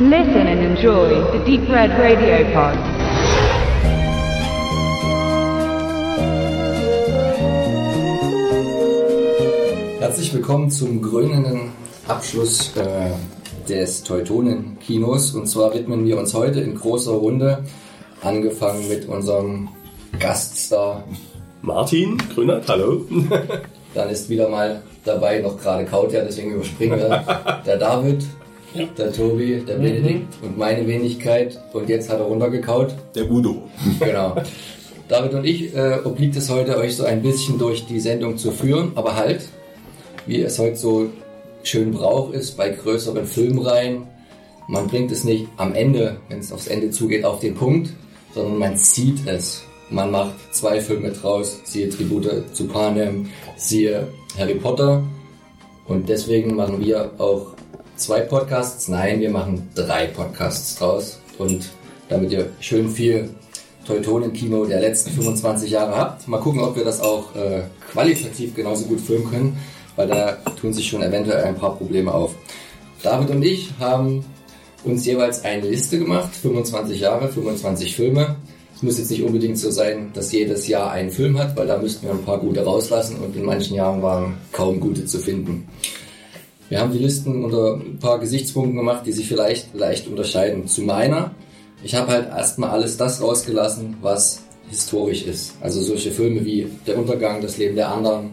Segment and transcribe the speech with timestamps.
[0.00, 2.78] Listen and enjoy the Deep Red Radio Pod.
[9.98, 11.72] Herzlich willkommen zum grünenden
[12.06, 13.10] Abschluss äh,
[13.68, 15.34] des Teutonen-Kinos.
[15.34, 17.64] Und zwar widmen wir uns heute in großer Runde,
[18.22, 19.68] angefangen mit unserem
[20.20, 21.02] Gaststar.
[21.60, 23.04] Martin Grünert, hallo.
[23.94, 28.24] Dann ist wieder mal dabei, noch gerade kaut ja, deswegen überspringen wir, der David,
[28.74, 28.84] Ja.
[28.96, 31.58] der Tobi, der Benedikt und meine Wenigkeit.
[31.72, 32.94] Und jetzt hat er runtergekaut.
[33.14, 33.62] Der Udo.
[33.98, 34.36] Genau.
[35.08, 38.50] David und ich äh, obliegt es heute, euch so ein bisschen durch die Sendung zu
[38.50, 39.48] führen, aber halt,
[40.26, 41.06] wie es heute so
[41.62, 44.02] schön Brauch ist bei größeren Filmreihen,
[44.68, 47.90] man bringt es nicht am Ende, wenn es aufs Ende zugeht, auf den Punkt,
[48.34, 49.62] sondern man zieht es.
[49.88, 55.02] Man macht zwei Filme draus, siehe Tribute zu Panem, siehe Harry Potter.
[55.86, 57.54] Und deswegen machen wir auch
[57.98, 58.88] zwei Podcasts.
[58.88, 61.20] Nein, wir machen drei Podcasts draus.
[61.38, 61.68] Und
[62.08, 63.30] damit ihr schön viel
[63.86, 66.28] Teutonen-Kino der letzten 25 Jahre habt.
[66.28, 69.58] Mal gucken, ob wir das auch äh, qualitativ genauso gut filmen können,
[69.96, 72.34] weil da tun sich schon eventuell ein paar Probleme auf.
[73.02, 74.24] David und ich haben
[74.84, 78.36] uns jeweils eine Liste gemacht, 25 Jahre, 25 Filme.
[78.74, 81.78] Es muss jetzt nicht unbedingt so sein, dass jedes Jahr einen Film hat, weil da
[81.78, 85.66] müssten wir ein paar gute rauslassen und in manchen Jahren waren kaum gute zu finden.
[86.68, 90.82] Wir haben die Listen unter ein paar Gesichtspunkten gemacht, die sich vielleicht leicht unterscheiden zu
[90.82, 91.30] meiner.
[91.82, 95.54] Ich habe halt erstmal alles das rausgelassen, was historisch ist.
[95.62, 98.30] Also solche Filme wie Der Untergang, Das Leben der anderen,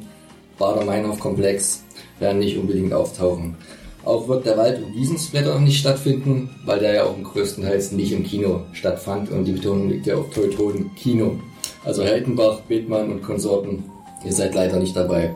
[0.58, 1.83] Bader-Meinhof-Komplex
[2.19, 3.56] werden nicht unbedingt auftauchen.
[4.03, 8.23] Auch wird der Wald- und Wiesensblätter nicht stattfinden, weil der ja auch größtenteils nicht im
[8.23, 11.39] Kino stattfand und die Betonung liegt ja auf Teutonen Kino.
[11.83, 13.86] Also Heldenbach, Bethmann und Konsorten,
[14.23, 15.33] ihr seid leider nicht dabei.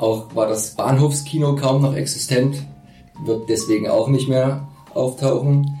[0.00, 2.56] Auch war das Bahnhofskino kaum noch existent,
[3.22, 5.78] wird deswegen auch nicht mehr auftauchen.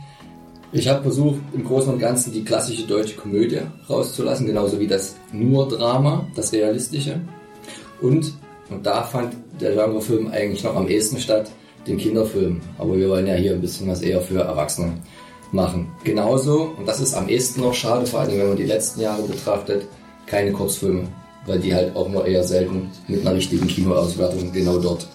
[0.72, 5.16] Ich habe versucht, im Großen und Ganzen die klassische deutsche Komödie rauszulassen, genauso wie das
[5.32, 7.18] nur Drama, das Realistische.
[8.02, 8.34] Und,
[8.68, 11.50] und da fand der Genrefilm eigentlich noch am ehesten statt,
[11.86, 12.60] den Kinderfilm.
[12.76, 14.98] Aber wir wollen ja hier ein bisschen was eher für Erwachsene
[15.50, 15.92] machen.
[16.04, 19.22] Genauso, und das ist am ehesten noch schade, vor allem wenn man die letzten Jahre
[19.22, 19.86] betrachtet,
[20.26, 21.08] keine Kurzfilme,
[21.46, 25.06] weil die halt auch nur eher selten mit einer richtigen Kinoauswertung genau dort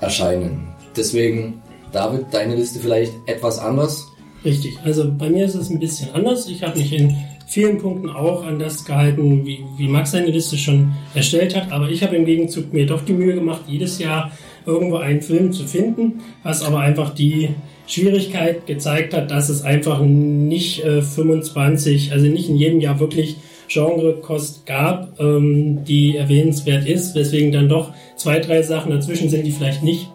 [0.00, 0.68] erscheinen.
[0.96, 1.62] Deswegen,
[1.92, 4.06] David, deine Liste vielleicht etwas anders.
[4.44, 6.48] Richtig, also bei mir ist es ein bisschen anders.
[6.48, 7.16] Ich habe mich in
[7.46, 11.88] vielen Punkten auch an das gehalten, wie, wie Max seine Liste schon erstellt hat, aber
[11.88, 14.32] ich habe im Gegenzug mir doch die Mühe gemacht, jedes Jahr
[14.66, 17.50] irgendwo einen Film zu finden, was aber einfach die
[17.86, 23.36] Schwierigkeit gezeigt hat, dass es einfach nicht äh, 25, also nicht in jedem Jahr wirklich
[23.68, 29.52] Genrekost gab, ähm, die erwähnenswert ist, weswegen dann doch zwei, drei Sachen dazwischen sind, die
[29.52, 30.08] vielleicht nicht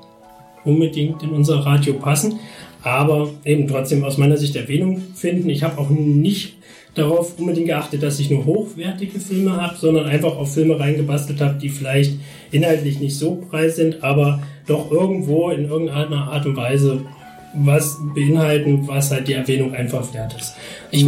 [0.64, 2.40] unbedingt in unser Radio passen,
[2.84, 5.50] aber eben trotzdem aus meiner Sicht Erwähnung finden.
[5.50, 6.56] Ich habe auch nicht
[6.96, 11.58] darauf unbedingt geachtet, dass ich nur hochwertige Filme habe, sondern einfach auf Filme reingebastelt habe,
[11.60, 12.14] die vielleicht
[12.52, 17.06] inhaltlich nicht so preis sind, aber doch irgendwo in irgendeiner Art und Weise
[17.54, 20.56] was beinhalten, was halt die Erwähnung einfach wert ist.
[20.90, 21.06] Ich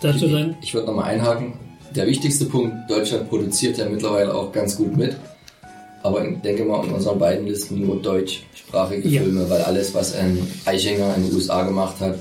[0.00, 0.56] dazu sein.
[0.60, 1.54] Ich würde nochmal einhaken.
[1.96, 5.16] Der wichtigste Punkt, Deutschland produziert ja mittlerweile auch ganz gut mit.
[6.02, 9.22] Aber ich denke mal in unseren beiden Listen nur deutschsprachige Ja.
[9.22, 12.18] Filme, weil alles, was ein Eichinger in den USA gemacht hat,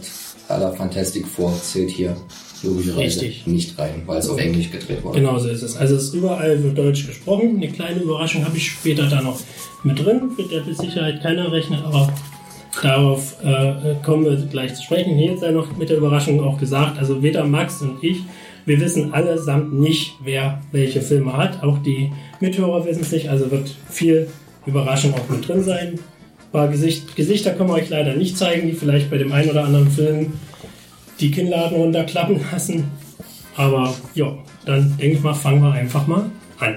[0.47, 2.15] aller Fantastic Four, zählt hier
[2.63, 3.47] logischerweise Richtig.
[3.47, 5.19] nicht rein, weil es auf Englisch gedreht wurde.
[5.19, 5.75] Genau so ist es.
[5.75, 7.57] Also es ist überall wird Deutsch gesprochen.
[7.57, 9.39] Eine kleine Überraschung habe ich später da noch
[9.83, 12.11] mit drin, mit der mit Sicherheit keiner rechnet, aber
[12.81, 15.15] darauf äh, kommen wir gleich zu sprechen.
[15.15, 18.23] Hier sei noch mit der Überraschung auch gesagt, also weder Max und ich,
[18.65, 21.63] wir wissen allesamt nicht, wer welche Filme hat.
[21.63, 24.27] Auch die Mithörer wissen es nicht, also wird viel
[24.65, 25.93] Überraschung auch mit drin sein.
[25.93, 29.51] Ein paar Gesicht, Gesichter können wir euch leider nicht zeigen, die vielleicht bei dem einen
[29.51, 30.33] oder anderen Film
[31.19, 32.85] die Kinnladen runterklappen lassen.
[33.55, 36.75] Aber ja, dann denke ich mal, fangen wir einfach mal an.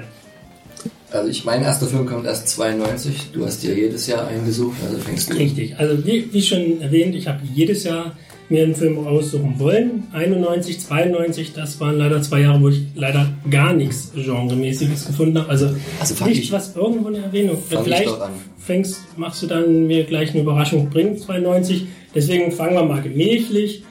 [1.11, 3.31] Also ich, mein erster Film kommt erst 92.
[3.33, 5.37] Du hast dir jedes Jahr eingesucht, also fängst du.
[5.37, 5.77] Richtig.
[5.79, 8.15] Also wie, wie schon erwähnt, ich habe jedes Jahr
[8.51, 10.05] mir einen Film aussuchen wollen.
[10.13, 15.51] 91, 92, das waren leider zwei Jahre, wo ich leider gar nichts Genremäßiges gefunden habe.
[15.51, 17.59] Also, Also nicht ich- was irgendwo eine Erwähnung.
[17.69, 18.11] Vielleicht
[18.59, 21.87] fängst, machst du dann mir gleich eine Überraschung bringen, 92.
[22.15, 23.83] Deswegen fangen wir mal gemächlich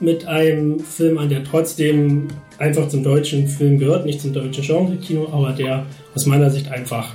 [0.00, 2.28] mit einem Film an, der trotzdem
[2.58, 5.84] einfach zum deutschen Film gehört, nicht zum deutschen Genre-Kino, aber der
[6.14, 7.14] aus meiner Sicht einfach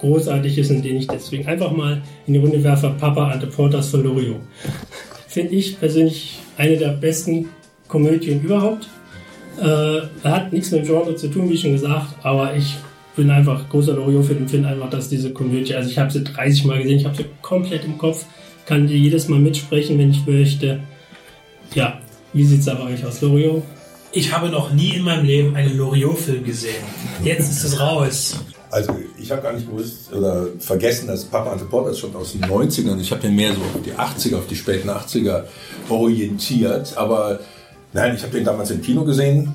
[0.00, 3.48] großartig ist und den ich deswegen einfach mal in die Runde werfe, Papa and the
[3.48, 4.36] Porters von Loriot.
[5.36, 7.50] Finde ich persönlich eine der besten
[7.88, 8.88] Komödien überhaupt.
[9.60, 12.74] Äh, hat nichts mit dem Genre zu tun, wie schon gesagt, aber ich
[13.16, 16.64] bin einfach großer Loriot-Fan und finde einfach, dass diese Komödie, also ich habe sie 30
[16.64, 18.24] Mal gesehen, ich habe sie komplett im Kopf,
[18.64, 20.80] kann die jedes Mal mitsprechen, wenn ich möchte.
[21.74, 22.00] Ja,
[22.32, 23.62] wie sieht's da bei euch aus, Lorio?
[24.12, 26.82] Ich habe noch nie in meinem Leben einen Loriot-Film gesehen.
[27.22, 28.42] Jetzt ist es raus.
[28.76, 32.44] Also ich habe gar nicht gewusst oder vergessen, dass Papa Ante Porter schon aus den
[32.44, 35.44] 90ern, ich habe den mehr so auf die 80er, auf die späten 80er
[35.88, 37.40] orientiert, aber
[37.94, 39.54] nein, ich habe den damals im Kino gesehen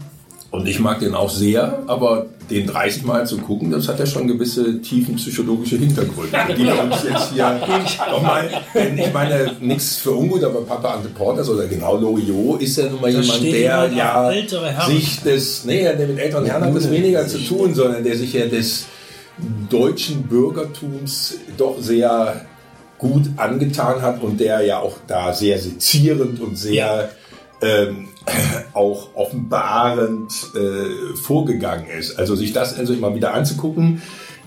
[0.49, 4.07] und ich mag den auch sehr, aber den 30 Mal zu gucken, das hat ja
[4.07, 7.61] schon gewisse tiefen psychologische Hintergründe, die wir uns jetzt hier
[8.11, 12.89] nochmal, ich meine, nichts für ungut, aber Papa Ante Porters oder genau Loriot ist ja
[12.89, 14.31] nun mal Da jemand, der ja
[14.87, 18.33] sich des, nee, der mit älteren Herren hat das weniger zu tun, sondern der sich
[18.33, 18.87] ja des
[19.69, 22.45] deutschen Bürgertums doch sehr
[22.97, 27.09] gut angetan hat und der ja auch da sehr sezierend und sehr
[27.61, 28.09] ähm,
[28.73, 32.17] auch offenbarend äh, vorgegangen ist.
[32.19, 34.01] Also sich das also immer wieder anzugucken,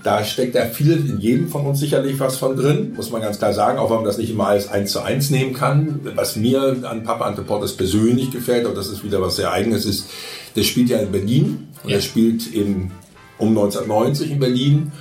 [0.05, 3.39] da steckt da viel in jedem von uns sicherlich was von drin, muss man ganz
[3.39, 6.01] klar sagen, auch wenn man das nicht immer als eins zu eins nehmen kann.
[6.13, 9.83] Was mir an Papa Ante Portes persönlich gefällt, und das ist wieder was sehr eigenes
[9.85, 10.07] ist,
[10.55, 12.91] der spielt ja in Berlin und er spielt eben
[13.37, 14.91] um 1990 in Berlin.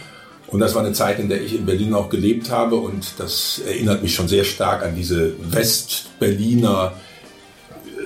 [0.48, 3.60] Und das war eine Zeit, in der ich in Berlin auch gelebt habe und das
[3.66, 6.92] erinnert mich schon sehr stark an diese Westberliner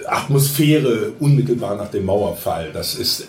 [0.08, 2.70] Atmosphäre unmittelbar nach dem Mauerfall.
[2.72, 3.28] Das ist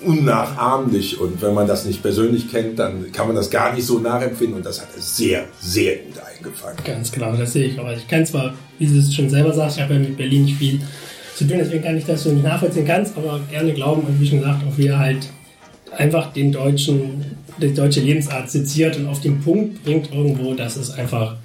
[0.00, 3.98] unnachahmlich und wenn man das nicht persönlich kennt, dann kann man das gar nicht so
[3.98, 6.78] nachempfinden und das hat sehr, sehr gut eingefangen.
[6.84, 7.78] Ganz genau, das sehe ich.
[7.78, 10.44] Aber ich kann zwar, wie du es schon selber sagst, ich habe ja mit Berlin
[10.44, 10.80] nicht viel
[11.36, 14.26] zu tun, deswegen kann ich das so nicht nachvollziehen kannst, aber gerne glauben und wie
[14.26, 15.28] schon gesagt, auch wie er halt
[15.96, 17.24] einfach den deutschen,
[17.60, 21.36] die deutsche Lebensart seziert und auf den Punkt bringt irgendwo, das ist einfach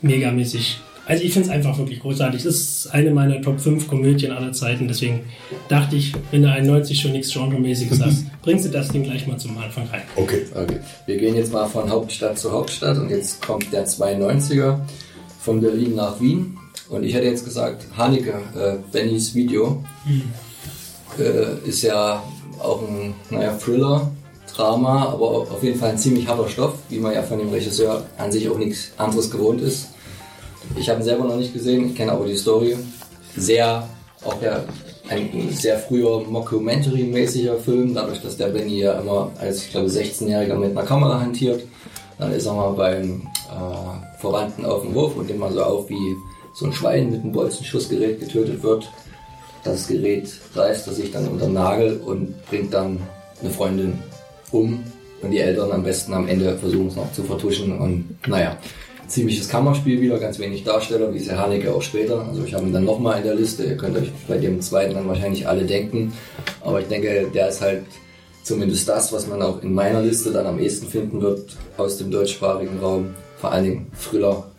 [0.00, 0.78] megamäßig.
[1.04, 2.44] Also ich finde es einfach wirklich großartig.
[2.44, 4.86] Das ist eine meiner Top 5 Komödien aller Zeiten.
[4.86, 5.20] Deswegen
[5.68, 9.36] dachte ich, wenn du 91 schon nichts Genremäßiges hast, bringst du das Ding gleich mal
[9.36, 10.02] zum Anfang rein.
[10.14, 10.42] Okay.
[10.54, 14.78] Okay, wir gehen jetzt mal von Hauptstadt zu Hauptstadt und jetzt kommt der 92er
[15.40, 16.56] von Berlin nach Wien.
[16.88, 19.82] Und ich hätte jetzt gesagt, Haneke, äh, Bennys Video,
[21.18, 22.22] äh, ist ja
[22.58, 24.10] auch ein naja, Thriller,
[24.54, 28.02] Drama, aber auf jeden Fall ein ziemlich harter Stoff, wie man ja von dem Regisseur
[28.18, 29.88] an sich auch nichts anderes gewohnt ist.
[30.76, 32.76] Ich habe ihn selber noch nicht gesehen, ich kenne aber die Story.
[33.36, 33.88] Sehr,
[34.24, 34.64] auch ja,
[35.08, 40.56] ein sehr früher Mockumentary-mäßiger Film, dadurch, dass der Benny ja immer als, ich glaube, 16-Jähriger
[40.56, 41.62] mit einer Kamera hantiert.
[42.18, 45.88] Dann ist er mal beim äh, Verwandten auf dem Hof und nimmt mal so auf,
[45.88, 46.16] wie
[46.54, 48.90] so ein Schwein mit einem Bolzenschussgerät getötet wird.
[49.64, 52.98] Das Gerät reißt er sich dann unter den Nagel und bringt dann
[53.40, 53.98] eine Freundin
[54.50, 54.82] um.
[55.22, 57.78] Und die Eltern am besten am Ende versuchen es noch zu vertuschen.
[57.78, 58.56] Und naja,
[59.06, 62.26] ziemliches Kammerspiel wieder, ganz wenig Darsteller, wie es Herr Haneke auch später.
[62.26, 63.64] Also ich habe ihn dann nochmal in der Liste.
[63.64, 66.12] Ihr könnt euch bei dem zweiten dann wahrscheinlich alle denken.
[66.60, 67.84] Aber ich denke, der ist halt
[68.42, 72.10] zumindest das, was man auch in meiner Liste dann am ehesten finden wird aus dem
[72.10, 73.14] deutschsprachigen Raum.
[73.38, 74.51] Vor allen Dingen Thriller,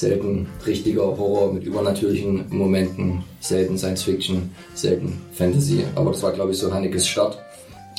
[0.00, 5.84] selten richtiger Horror mit übernatürlichen Momenten, selten Science Fiction, selten Fantasy.
[5.94, 7.38] Aber das war, glaube ich, so Hanekes Start.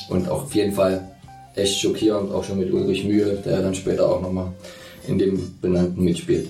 [0.08, 1.08] Und auch auf jeden Fall
[1.54, 4.48] echt schockierend, auch schon mit Ulrich Mühe, der dann später auch nochmal
[5.06, 6.48] in dem benannten mitspielt.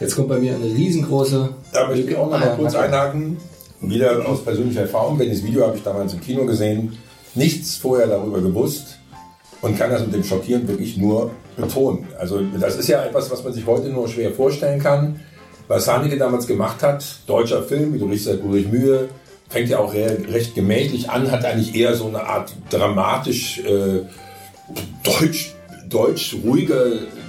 [0.00, 1.50] Jetzt kommt bei mir eine riesengroße.
[1.72, 3.36] Da möchte ich auch noch mal Ah, kurz einhaken.
[3.80, 6.98] Wieder aus persönlicher Erfahrung, wenn das Video habe ich damals im Kino gesehen,
[7.34, 8.98] nichts vorher darüber gewusst
[9.62, 12.06] und kann das mit dem Schockieren wirklich nur betonen.
[12.18, 15.20] Also das ist ja etwas, was man sich heute nur schwer vorstellen kann.
[15.68, 19.08] Was Haneke damals gemacht hat, deutscher Film, wie du richtig sagst, Ulrich Mühe,
[19.48, 24.00] fängt ja auch re recht gemächlich an, hat eigentlich eher so eine Art dramatisch äh,
[25.02, 25.54] deutsch,
[25.88, 26.86] deutsch ruhiger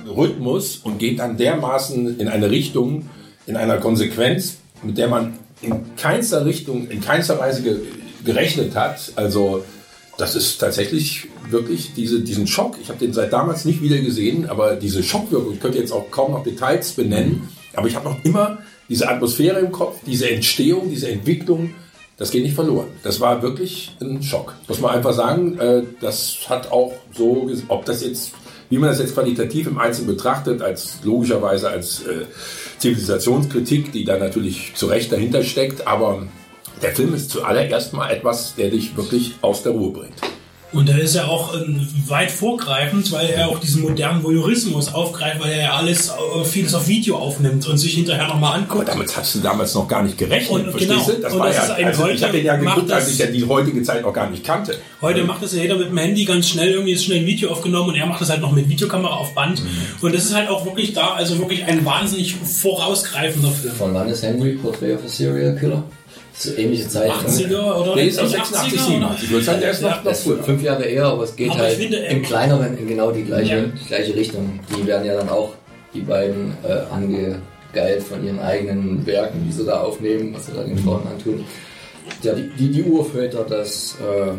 [0.07, 3.09] Rhythmus und geht dann dermaßen in eine Richtung,
[3.47, 7.77] in einer Konsequenz, mit der man in keinster Richtung, in keinster Weise ge
[8.23, 9.13] gerechnet hat.
[9.15, 9.63] Also
[10.21, 12.75] das ist tatsächlich wirklich diese, diesen Schock.
[12.79, 16.11] Ich habe den seit damals nicht wieder gesehen, aber diese Schockwirkung, ich könnte jetzt auch
[16.11, 20.91] kaum noch Details benennen, aber ich habe noch immer diese Atmosphäre im Kopf, diese Entstehung,
[20.91, 21.73] diese Entwicklung,
[22.17, 22.89] das geht nicht verloren.
[23.01, 24.53] Das war wirklich ein Schock.
[24.67, 28.33] Muss man einfach sagen, äh, das hat auch so, ob das jetzt,
[28.69, 32.25] wie man das jetzt qualitativ im Einzelnen betrachtet, als logischerweise als äh,
[32.77, 36.27] Zivilisationskritik, die da natürlich zu Recht dahinter steckt, aber
[36.81, 40.15] der Film ist zuallererst mal etwas, der dich wirklich aus der Ruhe bringt.
[40.73, 45.41] Und da ist er auch ähm, weit vorgreifend, weil er auch diesen modernen Voyeurismus aufgreift,
[45.41, 48.88] weil er ja alles, äh, vieles auf Video aufnimmt und sich hinterher nochmal Aber anguckt.
[48.88, 51.11] damit hast du damals noch gar nicht gerechnet, Und verstehst genau.
[51.17, 51.21] du?
[51.21, 52.91] Das Und war das ja, ist ein also ich heute habe den ja macht geguckt,
[52.93, 54.77] als ich ja die heutige Zeit noch gar nicht kannte.
[55.01, 57.51] Heute macht das ja jeder mit dem Handy ganz schnell, irgendwie ist schnell ein Video
[57.51, 59.61] aufgenommen und er macht das halt noch mit Videokamera auf Band.
[59.61, 59.67] Mhm.
[60.00, 63.75] Und das ist halt auch wirklich da, also wirklich ein wahnsinnig vorausgreifender Film.
[63.75, 65.83] Von wann ist Henry, Portrait of a Serial Killer?
[66.41, 67.12] So ähnliche Zeit.
[67.12, 69.24] 80er oder Der ist 86er 86, 87.
[69.25, 70.43] Ich würde sagen, der ist noch, noch Das ist früher.
[70.43, 73.24] fünf Jahre eher, aber es geht Aber halt finde, im ähm, Kleineren in genau die
[73.24, 73.62] gleiche, Ja.
[73.62, 74.60] die gleiche Richtung.
[74.75, 75.53] Die werden ja dann auch,
[75.93, 77.36] die beiden, äh,
[77.74, 81.45] geil von ihren eigenen Werken, die sie da aufnehmen, was sie da den Frauen antun.
[82.24, 84.31] Ja, die, die, die Urväter, das, äh,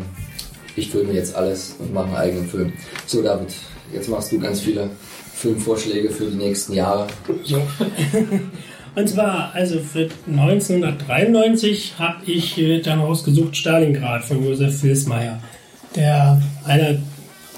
[0.75, 2.73] ich filme jetzt alles und mache einen eigenen Film.
[3.05, 3.53] So, David,
[3.93, 4.89] jetzt machst du ganz viele
[5.33, 7.07] Filmvorschläge für die nächsten Jahre.
[7.43, 7.61] So.
[8.95, 15.39] Und zwar, also für 1993 habe ich äh, dann rausgesucht Stalingrad von Josef Filsmeier.
[15.95, 16.97] Der einer,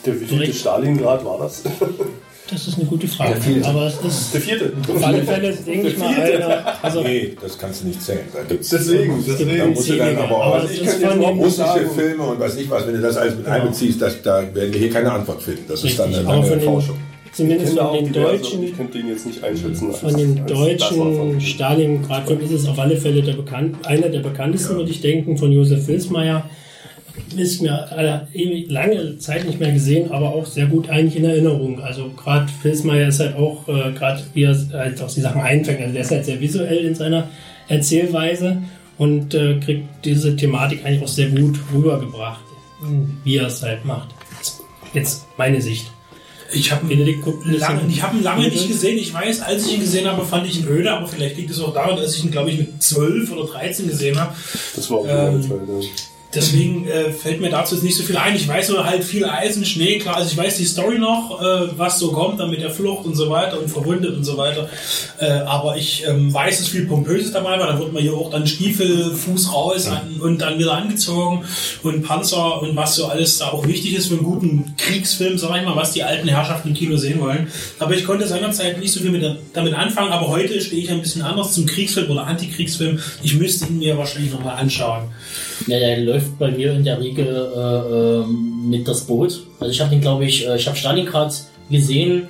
[0.06, 1.64] Der wievielte Stalingrad war das?
[2.50, 3.34] das ist eine gute Frage.
[3.34, 3.68] Der vierte.
[3.68, 4.74] Aber es ist Der vierte.
[4.94, 6.74] auf alle Fälle, denke ich mal, einer.
[6.82, 8.20] Also, Nee, das kannst du nicht zählen.
[8.34, 9.74] Da gibt's Deswegen, Da deswegen.
[9.74, 11.90] musst du dann aber auch es ich kann jetzt dem, russische sagen.
[11.96, 14.80] Filme und weiß nicht was, wenn du das alles mit einbeziehst, das, da werden wir
[14.80, 15.66] hier keine Antwort finden.
[15.68, 16.98] Das ist dann eine lange Forschung.
[17.36, 19.88] Zumindest von den diverse, deutschen Ich könnte den jetzt nicht einschätzen.
[19.90, 24.76] als- Von den deutschen Stalingrad ist es auf alle Fälle der bekannt, einer der bekanntesten,
[24.78, 26.50] würde ich denken, von Josef Wilsmeier.
[27.38, 31.26] Ist mir alle, ewig, lange Zeit nicht mehr gesehen, aber auch sehr gut eigentlich in
[31.26, 31.80] Erinnerung.
[31.82, 35.80] Also gerade Wilsmeier ist halt auch, äh, gerade wie er halt auch die Sachen einfängt,
[35.82, 37.30] also der ist halt sehr visuell in seiner
[37.70, 38.58] Erzählweise
[38.98, 42.42] und äh, kriegt diese Thematik eigentlich auch sehr gut rübergebracht,
[43.24, 44.10] wie er es halt macht.
[44.94, 45.92] Jetzt meine Sicht.
[46.52, 46.86] Ich habe
[47.52, 48.98] bisschen- lange, ich habe ihn lange nicht gesehen.
[48.98, 51.60] Ich weiß, als ich ihn gesehen habe, fand ich ihn öde, aber vielleicht liegt es
[51.60, 54.34] auch daran, dass ich ihn, glaube ich, mit 12 oder 13 gesehen habe.
[54.76, 55.88] Das war auch Ähm, ja.
[56.36, 58.36] Deswegen äh, fällt mir dazu jetzt nicht so viel ein.
[58.36, 60.18] Ich weiß nur halt viel Eisen, Schnee, klar.
[60.18, 63.16] Also ich weiß die Story noch, äh, was so kommt, dann mit der Flucht und
[63.16, 64.70] so weiter und verwundet und so weiter.
[65.20, 67.68] Äh, aber ich ähm, weiß, dass viel Pompöses dabei war.
[67.68, 71.46] Da wird man hier auch dann Stiefel, Fuß raus an, und dann wieder angezogen
[71.84, 75.58] und Panzer und was so alles da auch wichtig ist für einen guten Kriegsfilm, sag
[75.58, 77.48] ich mal, was die alten Herrschaften im Kino sehen wollen.
[77.80, 79.24] Aber ich konnte seinerzeit nicht so viel mit,
[79.54, 80.12] damit anfangen.
[80.12, 83.00] Aber heute stehe ich ein bisschen anders zum Kriegsfilm oder Antikriegsfilm.
[83.24, 85.10] Ich müsste ihn mir wahrscheinlich nochmal anschauen.
[85.68, 89.42] Ja, der läuft bei mir in der Regel äh, ähm, mit das Boot.
[89.60, 91.34] Also ich habe den, glaube ich, äh, ich habe Stalingrad
[91.72, 92.28] gesehen,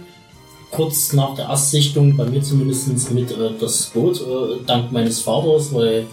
[0.71, 5.73] kurz nach der Erstsichtung, bei mir zumindest mit äh, das Boot, äh, dank meines Vaters,
[5.73, 6.05] weil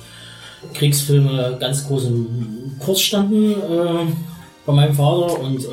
[0.74, 4.06] Kriegsfilme ganz groß im Kurs standen äh,
[4.66, 5.66] bei meinem Vater und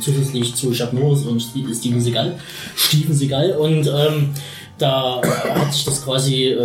[0.00, 2.38] zusätzlich zu Chuck Norris und Ste- Steven Seagal,
[2.76, 4.30] Steven Seagal und ähm,
[4.78, 6.56] da hat sich das quasi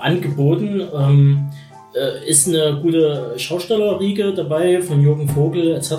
[0.00, 0.82] angeboten.
[0.96, 1.50] Ähm,
[1.96, 5.92] äh, ist eine gute Schaustellerriege dabei von Jürgen Vogel etc.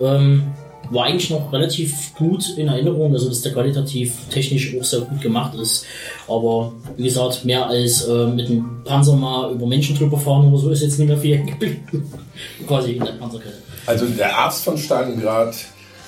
[0.00, 0.52] Ähm,
[0.90, 5.20] war eigentlich noch relativ gut in Erinnerung, also dass der qualitativ technisch auch sehr gut
[5.20, 5.84] gemacht ist.
[6.26, 10.58] Aber wie gesagt, mehr als äh, mit dem Panzer mal über Menschen drüber fahren oder
[10.58, 11.84] so ist jetzt nicht mehr viel geblieben.
[12.66, 13.58] Quasi in der Panzerkette.
[13.86, 15.54] Also der Arzt von Stalingrad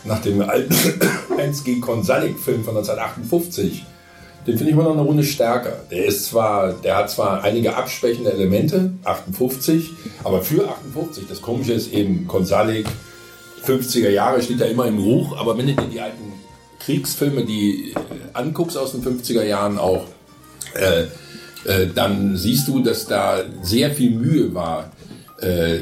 [0.05, 0.75] nach dem alten
[1.37, 1.81] Heinz-G.
[1.81, 3.85] Konsalik-Film von 1958,
[4.47, 5.85] den finde ich immer noch eine Runde stärker.
[5.91, 9.91] Der ist zwar, der hat zwar einige abschwächende Elemente, 58,
[10.25, 12.87] aber für 58, das Komische ist eben Konsalik,
[13.65, 16.33] 50er Jahre steht da immer im Ruch, aber wenn du dir die alten
[16.81, 17.97] Kriegsfilme, die äh,
[18.33, 20.07] anguckst aus den 50er Jahren auch,
[20.75, 21.03] äh,
[21.65, 24.93] äh, dann siehst du, dass da sehr viel Mühe war.
[25.41, 25.79] Äh,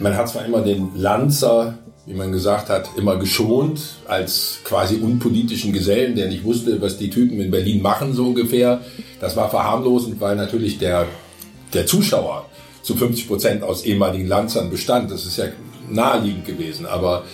[0.00, 5.72] man hat zwar immer den Lanzer, wie man gesagt hat, immer geschont als quasi unpolitischen
[5.72, 8.82] Gesellen, der nicht wusste, was die Typen in Berlin machen, so ungefähr.
[9.20, 11.06] Das war verharmlosend, weil natürlich der,
[11.72, 12.46] der Zuschauer
[12.82, 15.10] zu 50 Prozent aus ehemaligen Lanzern bestand.
[15.10, 15.46] Das ist ja
[15.88, 16.84] naheliegend gewesen.
[16.84, 17.24] Aber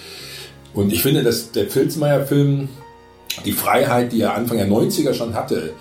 [0.72, 2.68] und ich finde, dass der Filzmeier-Film
[3.44, 5.72] die Freiheit, die er Anfang der 90er schon hatte,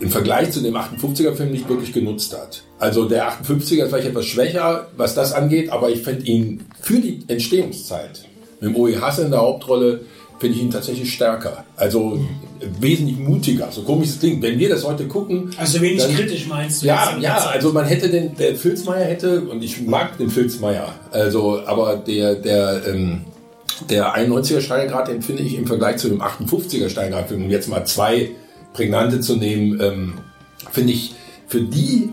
[0.00, 2.62] im Vergleich zu dem 58er-Film nicht wirklich genutzt hat.
[2.78, 7.00] Also der 58er ist vielleicht etwas schwächer, was das angeht, aber ich finde ihn für
[7.00, 8.27] die Entstehungszeit
[8.60, 10.00] mit dem Oe Hasse in der Hauptrolle
[10.38, 11.64] finde ich ihn tatsächlich stärker.
[11.76, 12.20] Also
[12.80, 13.68] wesentlich mutiger.
[13.72, 14.40] So komisch es klingt.
[14.42, 16.86] Wenn wir das heute gucken, Also wenig Dann- kritisch meinst du?
[16.86, 21.60] ja, ja, also man hätte den, der Filzmeier hätte, und ich mag den Filzmeier, also,
[21.66, 23.22] aber der, der, ähm,
[23.90, 27.84] der 91er Stalingrad, den finde ich im Vergleich zu dem 58er Stalingrad-Film, um jetzt mal
[27.84, 28.30] zwei
[28.74, 30.12] prägnante zu nehmen, ähm,
[30.72, 31.14] finde ich
[31.46, 32.10] für die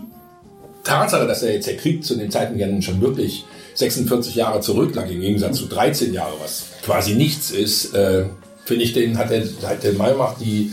[0.84, 3.44] Tatsache, dass er jetzt der Krieg zu den Zeiten nun schon wirklich
[3.76, 8.24] 46 Jahre zurücklag, im Gegensatz zu 13 Jahre, was quasi nichts ist, äh,
[8.64, 10.72] finde ich, den hat der, hat der Maimach die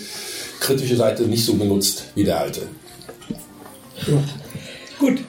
[0.60, 2.62] kritische Seite nicht so genutzt wie der alte.
[5.00, 5.20] Gut.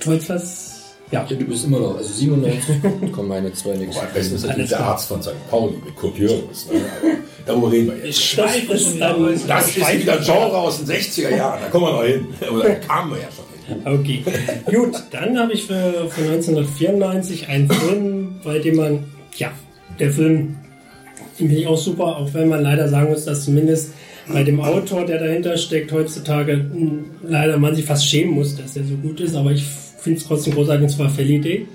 [0.00, 0.76] Du was?
[1.10, 1.24] Ja.
[1.28, 4.04] Ja, du bist immer noch, also 97 kommen meine zwei nächsten.
[4.04, 4.80] Am besten ist natürlich der.
[4.80, 5.30] Arzt von St.
[5.48, 6.66] Pauli mit Kurt Jürgens.
[6.66, 6.80] Ne?
[6.82, 8.18] Aber Darüber reden wir jetzt.
[8.18, 9.46] Ich schweife Das.
[9.46, 11.60] Das ist wieder ein Genre aus den 60er Jahren.
[11.60, 12.26] Da kommen wir noch hin.
[12.52, 13.55] Oder da kamen wir ja schon hin.
[13.84, 14.22] Okay.
[14.66, 19.04] Gut, dann habe ich für, für 1994 einen Film, bei dem man,
[19.36, 19.50] ja,
[19.98, 20.56] der Film,
[21.34, 23.92] finde ich auch super, auch wenn man leider sagen muss, dass zumindest
[24.32, 28.74] bei dem Autor, der dahinter steckt, heutzutage mh, leider man sich fast schämen muss, dass
[28.74, 31.66] der so gut ist, aber ich finde es trotzdem großartig, und zwar Felidae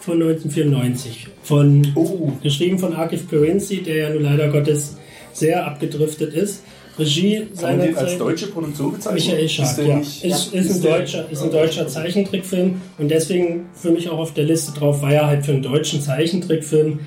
[0.00, 1.28] von 1994.
[1.42, 4.96] Von, geschrieben von Akif Perenzi, der ja nun leider Gottes
[5.32, 6.62] sehr abgedriftet ist.
[6.98, 9.14] Regie seiner den als deutsche Produktion bezeichnen?
[9.14, 9.96] Michael Ist der ja.
[9.96, 14.34] nicht- Ist, ist, ein deutscher, ist ein deutscher Zeichentrickfilm und deswegen für mich auch auf
[14.34, 17.00] der Liste drauf, weil er halt für einen deutschen Zeichentrickfilm,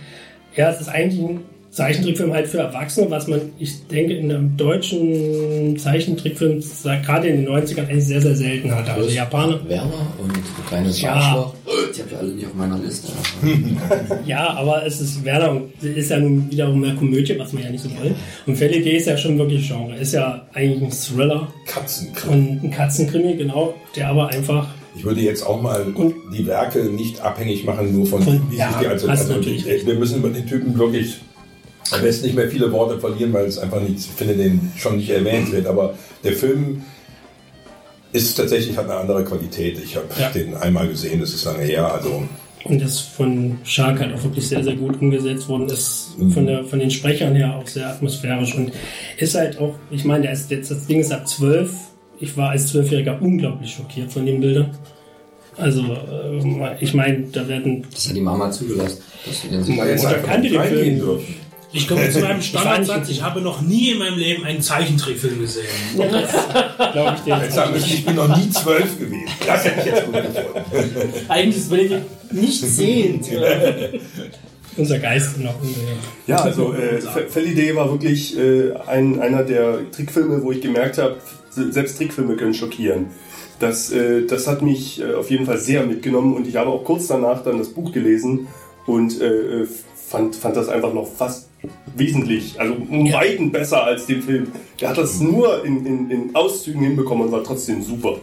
[0.56, 1.40] ja, es ist eigentlich ein
[1.76, 6.64] Zeichentrickfilm halt für Erwachsene, was man, ich denke, in einem deutschen Zeichentrickfilm,
[7.06, 8.94] gerade in den 90ern, eigentlich sehr, sehr selten hatte.
[8.94, 11.12] Also Japaner, Werner und der kleine Ja.
[11.14, 11.54] Arschloch.
[11.96, 13.10] Die habt ihr alle nicht auf meiner Liste.
[14.26, 17.70] ja, aber es ist Werner und ist ja nun wiederum mehr Komödie, was wir ja
[17.70, 18.16] nicht so wollen.
[18.48, 22.32] Und Felipe ist ja schon wirklich Genre, ist ja eigentlich ein Thriller Katzenkrieg.
[22.32, 25.86] und ein Katzenkrimi, genau, der aber einfach Ich würde jetzt auch mal
[26.34, 29.86] die Werke nicht abhängig machen, nur von Von- wie ja, sich die also, also recht.
[29.86, 31.18] wir müssen über den Typen wirklich
[31.92, 34.98] am besten nicht mehr viele Worte verlieren, weil es einfach nicht, ich finde den schon
[34.98, 35.68] nicht erwähnt wird.
[35.68, 36.84] Aber der Film
[38.12, 39.80] ist tatsächlich hat eine andere Qualität.
[39.84, 40.30] Ich habe Ja.
[40.30, 41.92] den einmal gesehen, das ist lange her.
[41.94, 42.24] Also
[42.64, 46.16] Und das von Shark halt auch wirklich sehr, sehr gut umgesetzt worden ist.
[46.18, 46.32] Mhm.
[46.32, 48.72] Von, der, von den Sprechern her auch sehr atmosphärisch und
[49.18, 51.72] ist halt auch, ich meine, der ist jetzt, das Ding ist ab 12.
[52.20, 54.76] Ich war als Zwölfjähriger unglaublich schockiert von den Bildern.
[55.58, 57.86] Also, äh, ich meine, da werden.
[57.94, 58.98] Das hat die Mama zugelassen.
[59.26, 59.70] Dass sie den jetzt
[60.04, 61.00] Mutter kannte den Film.
[61.00, 61.36] dürfen.
[61.76, 65.66] Ich komme zu meinem Standardsatz, ich habe noch nie in meinem Leben einen Zeichentrickfilm gesehen.
[65.96, 67.42] Glaube ich, den.
[67.42, 69.26] Jetzt sagen müssen, ich bin noch nie zwölf gewesen.
[69.46, 71.14] Das hätte ich jetzt gut gefunden.
[71.28, 73.26] Eigentlich ist Benedikt nicht sehend.
[74.78, 75.56] Unser Geist noch.
[76.28, 80.98] Ja, also äh, Fe- Feliday war wirklich äh, ein, einer der Trickfilme, wo ich gemerkt
[80.98, 81.16] habe,
[81.50, 83.08] se- selbst Trickfilme können schockieren.
[83.60, 86.84] Das, äh, das hat mich äh, auf jeden Fall sehr mitgenommen und ich habe auch
[86.84, 88.48] kurz danach dann das Buch gelesen
[88.86, 89.68] und äh, äh,
[90.10, 91.48] fand, fand das einfach noch fast
[91.96, 93.20] wesentlich, also um Ja.
[93.20, 94.48] Weiten besser als den Film.
[94.80, 98.18] Der hat das nur in, in, in Auszügen hinbekommen und war trotzdem super.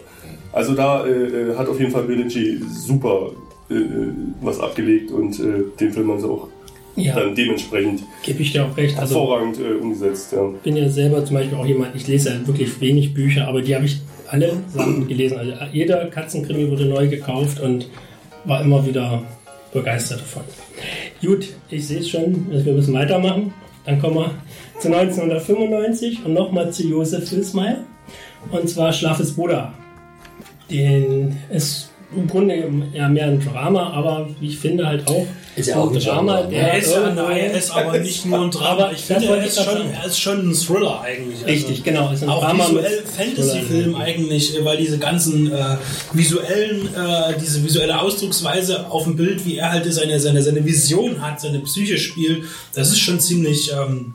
[0.53, 3.31] Also da äh, äh, hat auf jeden Fall Bellucci super
[3.71, 4.09] äh, äh,
[4.43, 6.49] was abgelegt und äh, den Film haben sie auch
[6.97, 8.99] Ja, dann dementsprechend gebe ich dir auch recht.
[8.99, 10.33] Also, hervorragend äh, umgesetzt.
[10.33, 10.43] Ja.
[10.63, 13.75] bin ja selber zum Beispiel auch jemand, ich lese ja wirklich wenig Bücher, aber die
[13.75, 15.39] habe ich alle Sachen gelesen.
[15.39, 17.89] Also jeder Katzenkrimi wurde neu gekauft und
[18.45, 19.23] war immer wieder
[19.73, 20.43] begeistert davon.
[21.25, 23.55] Gut, ich sehe schon, dass wir müssen weitermachen.
[23.85, 24.35] Dann kommen wir
[24.81, 27.85] zu 1995 und nochmal zu Josef Wilsmeier.
[28.51, 29.73] Und zwar Schlafes Bruder.
[30.69, 35.69] Den ist im Grunde ja mehr ein Drama, aber wie ich finde halt auch Ist
[35.69, 36.55] ja auch ein Genre, ne?
[36.57, 38.85] Er ist, ja, irgendwo- er ist aber nicht nur ein Drama.
[38.85, 41.35] Aber Ich finde, er ist, schon, er ist schon ein Thriller eigentlich.
[41.37, 42.11] Also Richtig, genau.
[42.13, 45.77] Ist ein Auch Drama visuell Fantasy-Film eigentlich, weil diese ganzen äh,
[46.13, 51.21] visuellen, äh, diese visuelle Ausdrucksweise auf dem Bild, wie er halt seine, seine, seine Vision
[51.21, 52.45] hat, seine Psyche spielt,
[52.75, 54.15] das ist schon ziemlich ähm,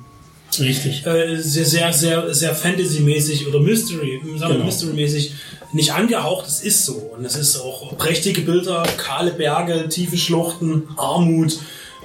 [0.59, 1.05] Richtig.
[1.05, 4.65] äh, sehr, sehr, sehr, sehr Fantasy-mäßig oder Mystery, sagen Genau.
[4.65, 5.31] Mystery-mäßig
[5.73, 6.47] nicht angehaucht.
[6.47, 6.93] Es ist so.
[7.17, 11.57] Und es ist auch prächtige Bilder, kahle Berge, tiefe Schluchten, Armut.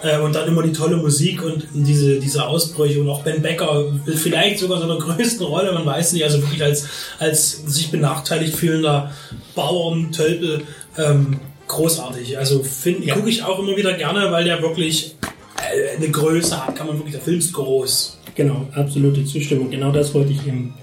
[0.03, 3.85] äh, Und dann immer die tolle Musik und diese, diese Ausbrüche und auch Ben Becker
[4.17, 6.87] vielleicht sogar so eine größten Rolle, man weiß nicht, also wirklich als,
[7.21, 9.13] als sich benachteiligt fühlender
[9.55, 10.63] Bauern, Tölpel,
[10.99, 11.39] ähm,
[11.69, 12.37] großartig.
[12.37, 13.15] Also finde Ja.
[13.15, 15.15] gucke ich auch immer wieder gerne, weil der wirklich
[15.59, 18.19] äh, eine Größe hat, kann man wirklich, der Film ist groß.
[18.35, 19.71] Genau, absolute Zustimmung.
[19.71, 20.75] Genau das wollte ich eben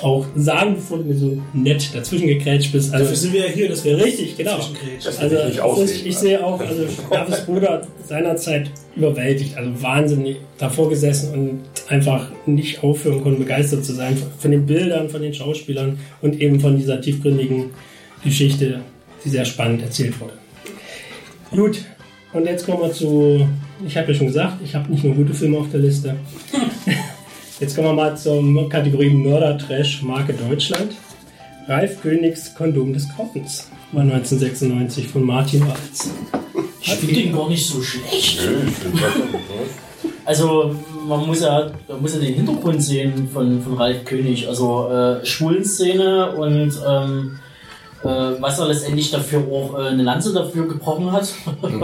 [0.00, 2.92] auch sagen, bevor du mir so nett dazwischen gegrätscht bist.
[2.94, 4.58] Dafür Also, sind wir ja hier, dass wir richtig, genau.
[5.04, 6.06] Das Also ich aussehen.
[6.06, 11.60] ich sehe auch, also Davids Bruder seinerzeit überwältigt, also wahnsinnig davor gesessen und
[11.92, 16.40] einfach nicht aufhören konnte, begeistert zu sein von- von den Bildern, von den Schauspielern und
[16.40, 17.66] eben von dieser tiefgründigen
[18.24, 18.80] Geschichte,
[19.24, 20.32] die sehr spannend erzählt wurde.
[21.50, 21.84] Gut,
[22.32, 23.46] und jetzt kommen wir zu,
[23.86, 26.14] ich habe ja schon gesagt, ich habe nicht nur gute Filme auf der Liste.
[27.62, 30.96] Jetzt kommen wir mal zur Kategorie Mörder-Trash, Marke Deutschland.
[31.68, 36.10] Ralf Königs Kondom des Grauens war 1996 von Martin Walz.
[36.80, 38.40] ich finde den gar nicht so schlecht.
[40.24, 40.74] Also
[41.06, 44.48] man muss ja, man muss ja den Hintergrund sehen von, von Ralf König.
[44.48, 47.38] Also äh, Schwulenszene und ähm,
[48.02, 48.08] äh,
[48.40, 51.32] was er letztendlich dafür auch äh, eine Lanze dafür gebrochen hat.
[51.62, 51.80] Und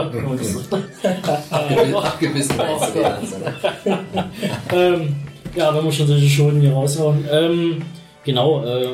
[1.95, 2.59] Abgebissen,
[5.55, 7.25] ja, wenn wir schon solche Schoten hier raushauen.
[7.31, 7.83] Ähm,
[8.25, 8.89] genau, äh,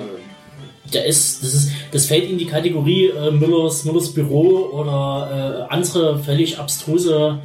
[0.92, 5.72] der ist, das ist, das fällt in die Kategorie äh, Müllers, Müllers Büro oder äh,
[5.72, 7.38] andere völlig abstruse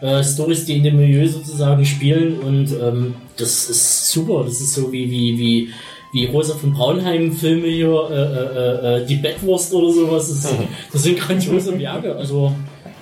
[0.00, 4.44] äh, Stories, die in dem Milieu sozusagen spielen und ähm, das ist super.
[4.44, 5.68] Das ist so wie, wie, wie,
[6.12, 10.28] wie Rosa von Braunheim Filme hier, äh, äh, äh, die Bettwurst oder sowas.
[10.28, 10.54] Das,
[10.92, 12.14] das sind grandiose Werke.
[12.16, 12.52] Also,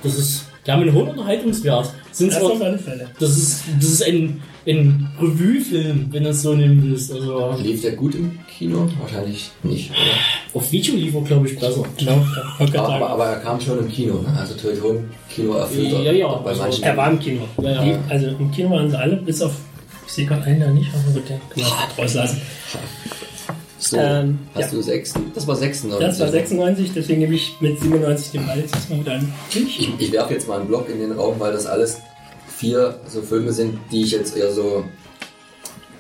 [0.03, 1.93] das ist, die haben einen hohen Unterhaltungswert.
[2.13, 3.09] Sind Das zwar auf alle Fälle.
[3.19, 7.13] das ist, das ist ein, ein Revue-Film, wenn du es so nehmen willst.
[7.13, 8.89] Also Lief der gut im Kino?
[9.01, 9.91] Wahrscheinlich nicht.
[9.91, 10.59] Oder?
[10.61, 11.83] auf Video lief er, glaube ich, besser.
[11.97, 12.25] Genau,
[12.59, 14.37] ich Aber, aber, aber er kam schon im Kino, ne?
[14.39, 15.93] Also Teuton Kino erfüllt.
[16.05, 16.85] Ja, ja, Bei also- manchen.
[16.85, 17.43] Er war im Kino.
[17.63, 17.83] Ja, ja.
[17.85, 20.71] Die, also im Kino waren sie alle, bis auf, ich Ich sehe gerade einen da
[20.71, 22.41] nicht, aber gut, den können wir rauslassen.
[23.83, 24.77] So, Ähm, hast ja.
[24.77, 25.15] du sechs?
[25.35, 26.07] Das war 96.
[26.07, 29.33] Das war 96, deswegen nehme ich mit 97 den Ball jetzt erstmal wieder an.
[29.55, 31.97] Ich, ich werfe jetzt mal einen Block in den Raum, weil das alles
[32.59, 34.85] vier so Filme sind, die ich jetzt eher so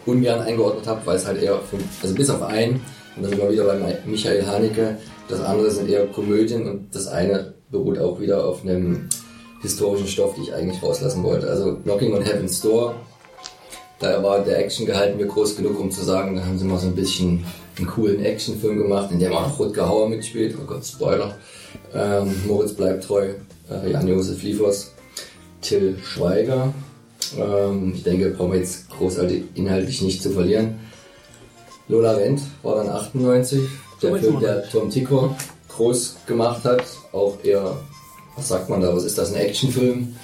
[0.07, 2.83] ungern eingeordnet habe, weil es halt eher, fünf, also bis auf einen,
[3.16, 6.95] und dann sind wir wieder bei Mi- Michael Haneke, das andere sind eher Komödien und
[6.95, 9.09] das eine beruht auch wieder auf einem
[9.62, 11.49] historischen Stoff, den ich eigentlich rauslassen wollte.
[11.49, 12.97] Also Knocking on Heaven's Door,
[14.01, 16.87] da war der Actiongehalt mir groß genug, um zu sagen, da haben sie mal so
[16.88, 17.45] ein bisschen
[17.81, 20.57] einen coolen Actionfilm gemacht, in dem auch Rutger Hauer mitspielt.
[20.61, 21.37] Oh Gott, Spoiler.
[21.95, 23.31] Ähm, Moritz bleibt treu,
[23.71, 24.93] äh, Jan-Josef Liefers,
[25.61, 26.73] Till Schweiger.
[27.37, 30.79] Ähm, ich denke, brauchen wir jetzt großartig inhaltlich nicht zu verlieren.
[31.88, 33.61] Lola Rent war dann 98,
[34.03, 35.35] der Film, der Tom Tico
[35.69, 36.85] groß gemacht hat.
[37.12, 37.77] Auch eher,
[38.37, 40.14] was sagt man da, was ist das, ein Actionfilm?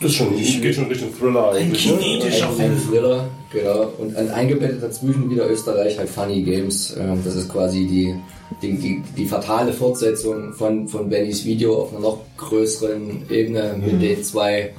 [0.00, 1.70] Das ist schon, geht schon Richtung Thriller Ein.
[1.70, 1.76] Ne?
[1.76, 2.88] kinetischer Ein Film.
[2.88, 3.92] Thriller, genau.
[3.98, 6.96] Und ein eingebettet dazwischen wieder Österreich, halt Funny Games.
[6.98, 8.14] Ähm, Das ist quasi die,
[8.62, 14.00] die, die, die fatale Fortsetzung von, von Bennys Video auf einer noch größeren Ebene mit
[14.02, 14.74] den zwei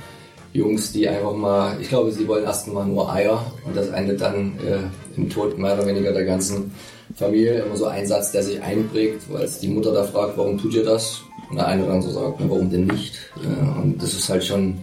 [0.53, 4.19] Jungs, die einfach mal, ich glaube, sie wollen erst mal nur Eier und das endet
[4.19, 4.79] dann äh,
[5.15, 6.71] im Tod mehr oder weniger der ganzen
[7.15, 7.61] Familie.
[7.61, 10.73] Immer so ein Satz, der sich einprägt, weil es die Mutter da fragt, warum tut
[10.73, 11.21] ihr das?
[11.49, 13.15] Und der eine oder andere sagt, warum denn nicht?
[13.37, 14.79] Äh, und das ist halt schon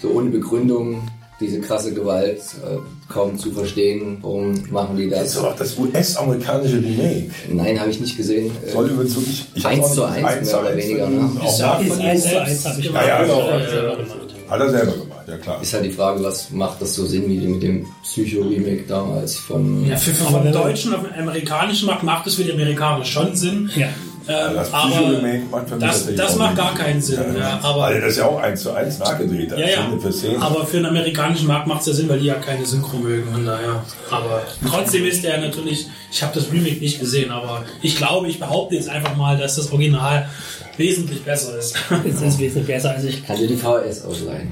[0.00, 1.02] so ohne Begründung
[1.40, 2.76] diese krasse Gewalt äh,
[3.12, 4.18] kaum zu verstehen.
[4.20, 5.42] Warum machen die Das ist das?
[5.42, 7.30] doch das US-amerikanische Remake.
[7.50, 8.50] Nein, habe ich nicht gesehen.
[8.66, 9.46] Äh, Soll übrigens wirklich.
[9.54, 11.30] ich hab's Eins auch zu nicht- eins, mehr oder weniger, ne?
[11.46, 13.04] Ist von ihm 1 zu selbst 1 habe ich gemacht.
[13.06, 13.68] Ja, ja, genau.
[13.70, 14.16] selber gemacht.
[14.48, 15.62] Hat er selber gemacht, ja klar.
[15.62, 19.86] Ist halt die Frage, was macht das so Sinn wie mit dem Psycho-Remake damals von.
[19.86, 22.52] Ja, für, für vom wenn man- deutschen auf den amerikanischen Markt macht es für die
[22.52, 23.70] Amerikaner schon Sinn.
[23.76, 23.88] Ja.
[24.28, 27.20] Ähm, Das aber Psycho-Remake macht für mich das, das macht gar keinen Sinn.
[27.38, 29.50] Ja, aber, Weil das ist ja auch eins zu eins nachgedreht.
[29.52, 29.88] ja, ja.
[30.12, 32.64] Szene für aber für den amerikanischen Markt macht es ja Sinn, weil die ja keine
[32.64, 33.30] Synchro mögen.
[33.32, 33.82] Von daher.
[34.10, 38.38] Aber trotzdem ist der natürlich, ich habe das Remake nicht gesehen, aber ich glaube, ich
[38.38, 40.28] behaupte jetzt einfach mal, dass das Original
[40.76, 41.76] wesentlich besser ist.
[42.08, 43.24] Es ist wesentlich besser als ich.
[43.24, 44.50] Kann dir die VHS ausleihen.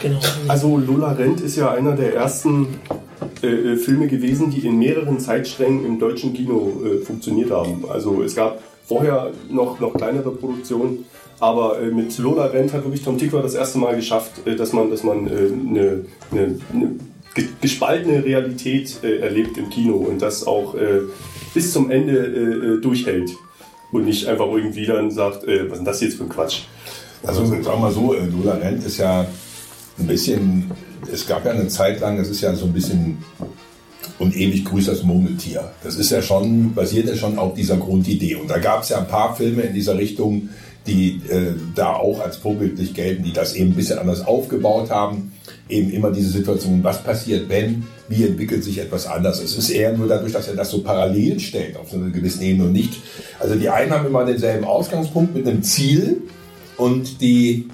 [0.00, 0.18] Genau.
[0.48, 2.78] Also Lola Rent ist ja einer der ersten
[3.42, 7.84] äh, äh, Filme gewesen, die in mehreren Zeitsträngen im deutschen Kino äh, funktioniert haben.
[7.90, 11.04] Also es gab vorher noch, noch kleinere Produktionen,
[11.38, 14.72] aber äh, mit Lola Rent hat wirklich Tom Tickwer das erste Mal geschafft, äh, dass
[14.72, 16.90] man, dass man äh, eine, eine, eine
[17.36, 21.02] ge- gespaltene Realität äh, erlebt im Kino und das auch äh,
[21.54, 23.30] bis zum Ende durchhält.
[23.92, 26.60] Und nicht einfach irgendwie dann sagt, was ist denn das jetzt für ein Quatsch?
[27.24, 29.26] Also sagen wir mal so, Lola Rent ist ja
[29.98, 30.70] ein bisschen,
[31.12, 33.18] es gab ja eine Zeit lang, das ist ja so ein bisschen
[34.20, 35.72] und ewig grüßt das Murmeltier.
[35.82, 38.36] Das ist ja schon, basiert ja schon auf dieser Grundidee.
[38.36, 40.50] Und da gab es ja ein paar Filme in dieser Richtung,
[40.86, 45.32] die äh, da auch als vorbildlich gelten, die das eben ein bisschen anders aufgebaut haben.
[45.70, 49.42] Eben immer diese Situation, was passiert, wenn, wie entwickelt sich etwas anders.
[49.42, 52.42] Es ist eher nur dadurch, dass er das so parallel stellt auf so einer gewissen
[52.42, 53.00] Ebene und nicht.
[53.38, 56.22] Also die einen haben immer denselben Ausgangspunkt mit einem Ziel
[56.76, 57.68] und die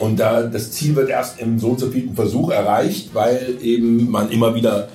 [0.00, 4.10] und da das Ziel wird erst im so und so vielen Versuch erreicht, weil eben
[4.10, 4.88] man immer wieder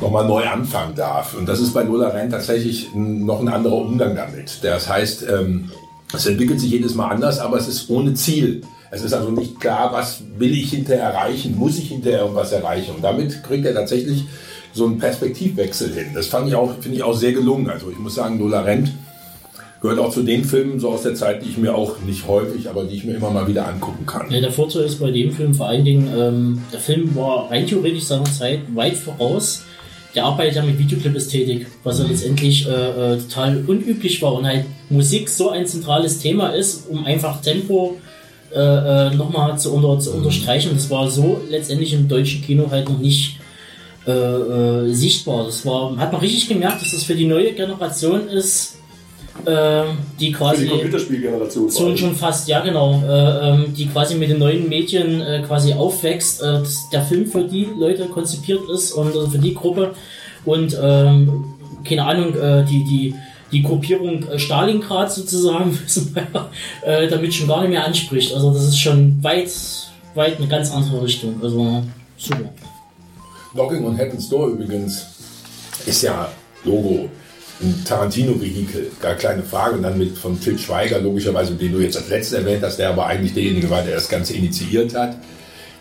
[0.00, 1.36] nochmal neu anfangen darf.
[1.36, 4.58] Und das ist bei Lola Rent tatsächlich noch ein anderer Umgang damit.
[4.62, 5.70] Das heißt, ähm,
[6.12, 8.62] es entwickelt sich jedes Mal anders, aber es ist ohne Ziel.
[8.90, 12.94] Es ist also nicht klar, was will ich hinterher erreichen, muss ich hinterher irgendwas erreichen.
[12.94, 14.24] Und damit kriegt er tatsächlich
[14.72, 16.06] so einen Perspektivwechsel hin.
[16.14, 16.56] Das finde
[16.92, 17.70] ich auch sehr gelungen.
[17.70, 18.92] Also ich muss sagen, Lola Rent
[19.80, 22.70] gehört auch zu den Filmen so aus der Zeit, die ich mir auch nicht häufig,
[22.70, 24.30] aber die ich mir immer mal wieder angucken kann.
[24.30, 27.66] Ja, der Vorteil ist bei dem Film vor allen Dingen, ähm, der Film war rein
[27.66, 29.62] theoretisch seiner Zeit weit voraus.
[30.14, 34.66] Der arbeitet ja mit Videoclip-Ästhetik, was ja letztendlich äh, äh, total unüblich war und halt
[34.88, 37.96] Musik so ein zentrales Thema ist, um einfach Tempo
[38.54, 40.70] äh, äh, nochmal zu, unter, zu unterstreichen.
[40.74, 43.40] Das war so letztendlich im deutschen Kino halt noch nicht
[44.06, 45.46] äh, äh, sichtbar.
[45.46, 48.76] Das war, hat man richtig gemerkt, dass das für die neue Generation ist,
[49.46, 49.84] äh,
[50.18, 51.70] die Für quasi die Computerspielgeneration.
[51.70, 55.74] schon, schon fast, ja genau, äh, ähm, die quasi mit den neuen Medien äh, quasi
[55.74, 56.60] aufwächst, äh,
[56.92, 59.94] der Film für die Leute konzipiert ist und für die Gruppe
[60.44, 61.44] und ähm,
[61.86, 62.32] keine Ahnung,
[62.66, 63.14] die, die,
[63.52, 65.78] die Gruppierung Stalingrad sozusagen,
[67.10, 68.32] damit schon gar nicht mehr anspricht.
[68.32, 69.50] Also das ist schon weit,
[70.14, 71.34] weit eine ganz andere Richtung.
[71.42, 71.82] Also
[72.16, 72.54] super.
[73.52, 75.04] Knocking on Heaven's Door übrigens
[75.84, 76.30] ist ja
[76.64, 77.10] Logo
[77.60, 79.76] ein Tarantino-Vehikel, gar keine Frage.
[79.76, 82.90] Und dann mit von Til Schweiger, logischerweise, den du jetzt als letztes erwähnt hast, der
[82.90, 85.16] aber eigentlich derjenige war, der das Ganze initiiert hat.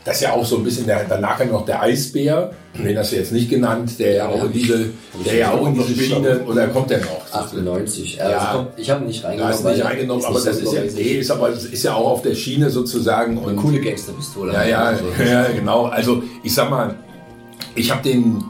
[0.06, 3.14] Das ist ja auch so ein bisschen, der, danach kam noch der Eisbär, den hast
[3.14, 4.90] du jetzt nicht genannt, der ja auch in diese,
[5.26, 7.26] der ja auch in diese Schiene, oder kommt der noch?
[7.32, 8.18] 98.
[8.18, 8.30] Ja.
[8.30, 8.54] Ja.
[8.54, 9.56] kommt, ich habe ihn nicht reingenommen.
[9.56, 12.22] ist nicht reingenommen, aber das so ist ja, nee, ist aber, ist ja auch auf
[12.22, 13.38] der Schiene sozusagen.
[13.38, 14.52] Eine Und coole Gangsterpistole.
[14.52, 15.86] Ja, ja, Also, ja, genau.
[15.86, 16.96] Also ich sag mal,
[17.76, 18.44] Ich habe den,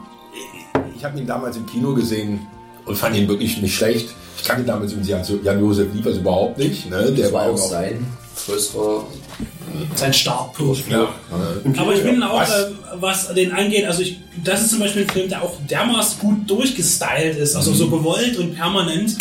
[0.96, 2.40] ich habe ihn damals im Kino gesehen
[2.86, 4.08] und fand ihn wirklich nicht schlecht.
[4.38, 6.90] Ich kannte damals übrigens Jan- Jan-Josef Liefers überhaupt nicht.
[6.90, 7.12] Ne?
[7.12, 8.06] Der war auch sein
[8.46, 9.06] größerer
[9.94, 10.82] Sein Startpunkt.
[10.90, 11.08] Ja,
[11.78, 12.50] Aber ich bin auch, Was?
[12.50, 12.66] äh,
[13.00, 16.48] was den angeht, also ich, das ist zum Beispiel ein Film, der auch dermaßen gut
[16.50, 19.16] durchgestylt ist, also so gewollt und permanent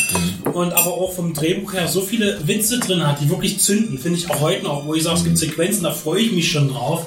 [0.51, 4.19] und aber auch vom Drehbuch her so viele Witze drin hat, die wirklich zünden, finde
[4.19, 6.69] ich auch heute noch, wo ich sage, es gibt Sequenzen, da freue ich mich schon
[6.69, 7.05] drauf.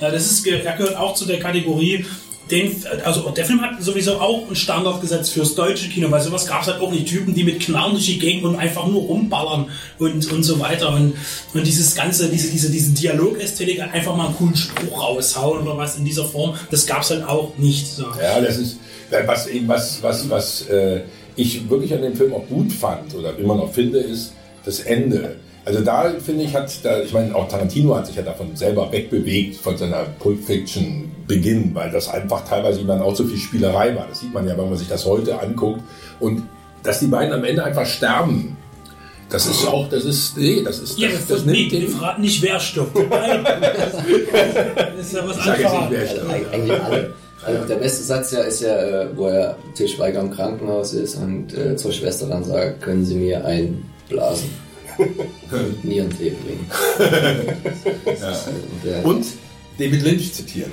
[0.00, 2.04] Äh, das ist, er gehört auch zu der Kategorie,
[2.50, 6.46] den, also der Film hat sowieso auch einen Standard gesetzt fürs deutsche Kino, weil sowas
[6.46, 7.08] gab es halt auch nicht.
[7.08, 9.66] Typen, die mit Knarren durch die Gegend und einfach nur rumballern
[9.98, 10.92] und, und so weiter.
[10.92, 11.14] Und,
[11.54, 15.96] und dieses ganze, diese, diese, diese Dialokästhetik, einfach mal einen coolen Spruch raushauen oder was
[15.96, 17.86] in dieser Form, das gab es halt auch nicht.
[17.86, 18.06] So.
[18.20, 18.78] Ja, das ist
[19.10, 21.02] was was was was äh,
[21.36, 24.32] ich wirklich an dem Film auch gut fand oder immer noch finde, ist
[24.64, 25.36] das Ende.
[25.68, 28.90] Also da finde ich hat da ich meine auch Tarantino hat sich ja davon selber
[28.90, 33.36] wegbewegt von seiner Pulp Fiction Beginn, weil das einfach teilweise ihm dann auch so viel
[33.36, 34.06] Spielerei war.
[34.08, 35.82] Das sieht man ja, wenn man sich das heute anguckt
[36.20, 36.44] und
[36.82, 38.56] dass die beiden am Ende einfach sterben.
[39.28, 41.88] Das ist auch, das ist, nee, das ist, Ja, das, das, das das nimmt den,
[41.88, 42.96] fragen nicht, wer stirbt.
[42.96, 43.44] Nein.
[43.44, 46.18] Das ist ja was anderes.
[46.18, 47.14] Also eigentlich alle.
[47.44, 51.16] Also der beste Satz ja ist ja, äh, wo er Til Schweiger im Krankenhaus ist
[51.16, 54.48] und äh, zur Schwester dann sagt, können Sie mir einblasen.
[55.52, 56.66] und Nierentee bringen.
[58.04, 59.24] Und, äh, Und
[59.78, 60.70] David Lynch zitieren.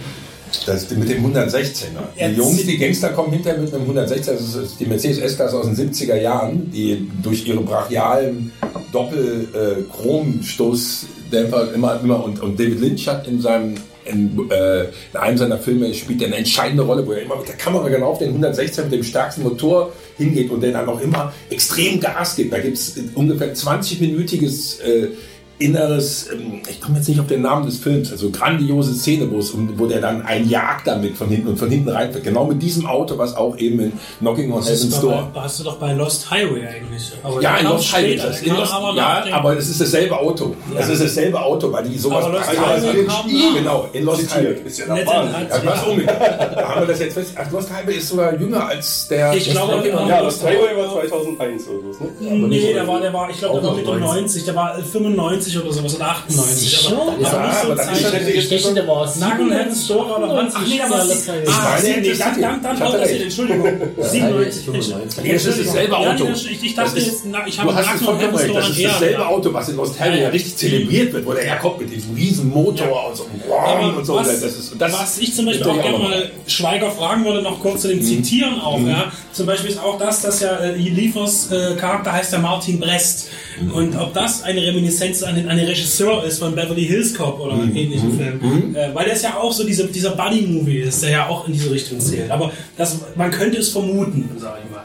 [0.66, 1.86] Das mit dem 116er.
[2.16, 4.34] Er Die Jungs, zit- die Gangster kommen hinterher mit einem 116er.
[4.34, 8.52] Das ist die Mercedes S-Klasse aus den 70er Jahren, die durch ihre brachialen
[8.92, 15.58] Doppel-Chromstoßdämpfer immer, immer und, und David Lynch hat in seinem in, äh, in einem seiner
[15.58, 18.30] Filme spielt er eine entscheidende Rolle, wo er immer mit der Kamera genau auf den
[18.30, 22.54] 116 mit dem stärksten Motor hingeht und der dann auch immer extrem Gas gibt.
[22.54, 25.10] Da gibt es ungefähr 20-minütiges äh,
[25.58, 29.39] inneres, ähm, ich komme jetzt nicht auf den Namen des Films, also grandiose Szene, wo
[29.39, 32.24] es wo der dann einen jagt damit von hinten und von hinten reinfährt.
[32.24, 35.30] Genau mit diesem Auto, was auch eben in Knocking on Heaven's Door.
[35.34, 37.12] bei, hast du doch bei Lost Highway eigentlich.
[37.24, 38.18] Aber Ja, in Lost Highway.
[38.18, 40.56] Das in Lost, aber ja, aber es ist dasselbe Auto.
[40.78, 43.56] Es ist dasselbe Auto, weil die sowas Aber Lost Also, Highway kam.
[43.56, 44.56] Genau, in Lost Highway.
[44.65, 46.22] Ist ja hat- Ja, was umgekehrt.
[46.56, 47.32] Da haben wir das jetzt fest.
[47.36, 49.34] Ach, Lost Highway ist sogar jünger als der.
[49.34, 52.04] Ich glaube, on ja, Ja, das Highway war 2001 oder so.
[52.04, 52.48] Ne?
[52.48, 54.15] Nee, der war, der war, ich glaube, Auch der war noch Mitte 90.
[54.15, 56.69] 90, der war 95 oder sowas oder 98.
[56.69, 56.91] Sicher?
[56.95, 58.13] Aber, Ja, aber nicht so aber dann ist Zeit.
[58.13, 59.08] der- Ich dachte, der war
[59.51, 60.53] Heaven's Door oder was?
[60.55, 60.79] Ach nee,
[61.10, 61.27] es.
[61.27, 63.10] Ich Ah, nee, das dann, ist dann, dann war das.
[63.12, 63.65] Entschuldigung.
[63.65, 64.55] Highway 97.
[64.55, 65.23] ist 95.
[65.23, 66.27] Nee, das ist dasselbe Ja, Auto.
[66.34, 68.49] ich, dachte ist- jetzt, ich Du habe recht.
[68.49, 69.75] Door Das ist dasselbe Auto, was in
[70.21, 73.97] ja richtig zelebriert wird, wo der herkommt mit diesem riesen Motor und so einem Aber
[73.97, 74.15] und so.
[74.15, 77.41] was, Das ist, das was ich zum Beispiel auch er gerne mal Schweiger fragen würde,
[77.41, 78.79] noch kurz zu dem Zitieren auch.
[78.79, 79.12] Ja.
[79.34, 83.27] Zum Beispiel ist auch das, dass ja äh, Liefers äh, Charakter heißt ja Martin Brest.
[83.73, 87.39] Und ob das eine Reminiszenz an den, an den Regisseur ist von Beverly Hills Cop
[87.39, 88.76] oder einem ähnlichen Film.
[88.76, 91.71] Äh, weil das ja auch so diese, dieser Buddy-Movie ist, der ja auch in diese
[91.71, 92.32] Richtung zählt.
[92.32, 94.84] Aber das, man könnte es vermuten, sage ich mal.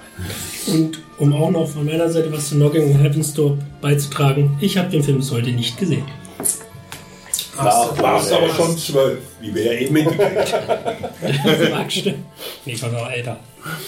[0.75, 4.77] Und um auch noch von meiner Seite was zu Knocking on Heaven's Door beizutragen, ich
[4.77, 6.05] habe den Film bis heute nicht gesehen.
[7.65, 10.97] Da warst du aber schon zwölf, wie wir ja eben mitgekriegt haben.
[12.65, 13.37] Nee, ich war noch älter.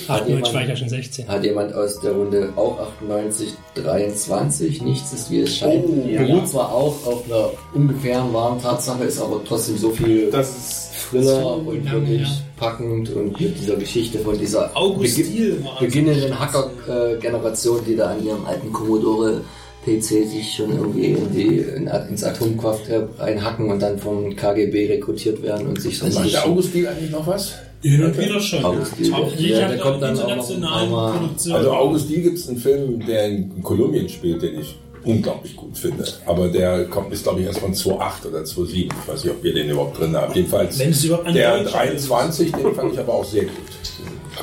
[0.08, 1.28] Hat 98 jemand- war ich ja schon 16.
[1.28, 4.82] Hat jemand aus der Runde auch 98, 23?
[4.82, 5.84] Nichts ist wie es scheint.
[5.86, 6.22] Oh, ja.
[6.22, 10.90] Beruht zwar auch auf einer ungefähren wahren Tatsache, ist aber trotzdem so viel Das ist
[11.10, 12.28] Thriller und wirklich ja.
[12.58, 18.10] packend und mit dieser Geschichte von dieser August Begi- Diel war beginnenden Hacker-Generation, die da
[18.10, 19.40] an ihrem alten Commodore
[19.84, 25.42] PC sich schon irgendwie in die, in, ins Atomkraftwerk reinhacken und dann vom KGB rekrutiert
[25.42, 27.54] werden und sich so Macht richtig der August Diel eigentlich noch was?
[27.82, 28.64] Hin und wieder schon.
[28.64, 29.12] August Diel.
[29.12, 31.56] Auch Der- ich der kommt da dann auch noch Produktionen.
[31.56, 35.76] Also August Diel gibt es einen Film, der in Kolumbien spielt, den ich unglaublich gut
[35.76, 36.04] finde.
[36.26, 38.88] Aber der kommt, ist glaube ich erst von 2008 oder 2007.
[39.02, 40.32] Ich weiß nicht, ob wir den überhaupt drin haben.
[40.32, 43.52] Jedenfalls Wenn es überhaupt der deutscher 23, den fand ich aber auch sehr gut.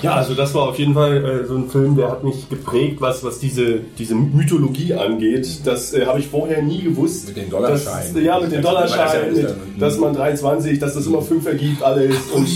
[0.01, 3.01] Ja, also das war auf jeden Fall äh, so ein Film, der hat mich geprägt,
[3.01, 5.47] was, was diese, diese Mythologie angeht.
[5.65, 7.27] Das äh, habe ich vorher nie gewusst.
[7.27, 8.13] Mit den Dollarscheinen.
[8.13, 12.15] Das, ja, mit den Dollarscheinen, das- dass man 23, dass das immer fünf ergibt, alles.
[12.33, 12.47] Und,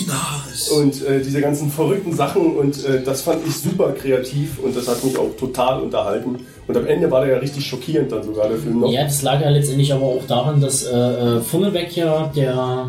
[0.77, 4.87] und äh, diese ganzen verrückten Sachen und äh, das fand ich super kreativ und das
[4.87, 6.37] hat mich auch total unterhalten.
[6.67, 8.91] Und am Ende war der ja richtig schockierend dann sogar, der Film noch.
[8.91, 12.87] Ja, das lag ja letztendlich aber auch daran, dass äh, äh, vorneweg ja der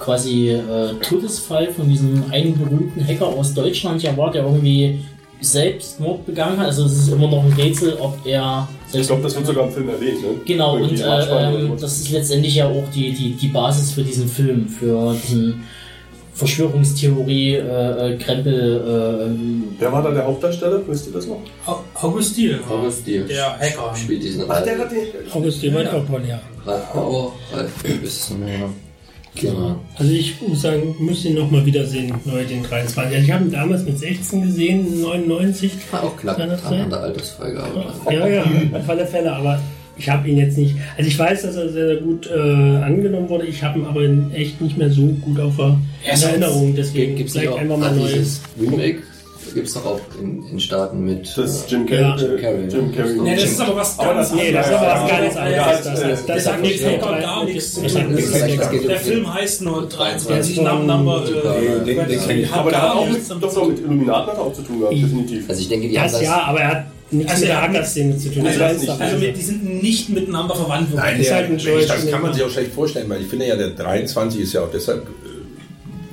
[0.00, 4.98] quasi äh, Todesfall von diesem einen berühmten Hacker aus Deutschland ja war, der irgendwie
[5.42, 6.66] Selbstmord begangen hat.
[6.66, 9.72] Also es ist immer noch ein Rätsel, ob er Ich glaube, das wird sogar im
[9.72, 10.22] Film erwähnt.
[10.22, 10.28] Ne?
[10.44, 14.02] Genau, und Irgendwie äh, ähm, das ist letztendlich ja auch die, die, die Basis für
[14.02, 15.62] diesen Film, für diesen
[16.34, 18.76] Verschwörungstheorie, äh, äh, Krempel,
[19.28, 20.80] äh, Wer war da der Hauptdarsteller?
[20.86, 21.40] Wisst ihr das noch?
[21.66, 22.58] Au- August Diel.
[22.68, 23.24] August Diel.
[23.26, 23.94] Der Hacker.
[23.94, 25.32] spielt diesen Ach, der Ralf, hat den.
[25.32, 26.40] August, die war auch ja.
[26.66, 27.32] Ralf Bauer.
[27.52, 28.56] Ralf, ist es noch mehr?
[28.58, 28.70] Genau.
[29.96, 33.14] Also ich muss sagen, muss ihn nochmal wiedersehen, neu den 23.
[33.14, 35.72] Also ich habe ihn damals mit 16 gesehen, 99.
[35.90, 37.84] War auch knapp an der Altersfreigabe.
[38.10, 39.60] Ja, ja, auf alle Fälle, aber
[39.96, 40.74] ich habe ihn jetzt nicht.
[40.96, 43.46] Also ich weiß, dass er sehr, sehr gut äh, angenommen wurde.
[43.46, 44.02] Ich habe ihn aber
[44.34, 46.74] echt nicht mehr so gut auf der Er Erinnerung.
[46.74, 48.08] Deswegen Gibt es einfach mal neu.
[48.08, 49.02] dieses Remake?
[49.54, 51.36] Gibt es doch auch in, in Staaten mit.
[51.36, 52.02] Das äh, Jim Carrey.
[52.02, 52.16] Ja.
[52.16, 52.96] äh, Jim Carrey, Jim ne?
[52.96, 53.20] Carrey.
[53.20, 55.84] Nee, das ist aber was ganz das- Nee, das ist aber was ganz anderes.
[55.84, 58.14] Das, das, hat nichts mit gar nichts zu tun.
[58.16, 61.24] ist- Der Film heißt nur 23 von- Number.
[62.52, 63.08] Aber der hat auch
[63.40, 65.48] doch mit Illuminaten auch zu tun gehabt, definitiv.
[65.48, 67.68] Also ich denke, die haben Das ja, aber er hat nichts Also mit er der
[67.68, 68.46] Hacker-Szene zu tun.
[68.46, 70.94] Also ist einfach- Also mit, die sind nicht miteinander verwandt.
[70.94, 73.46] Nein, ist der, halt ein das kann man sich auch schlecht vorstellen, weil ich finde
[73.46, 75.19] ja, der 23 ist ja auch deshalb äh,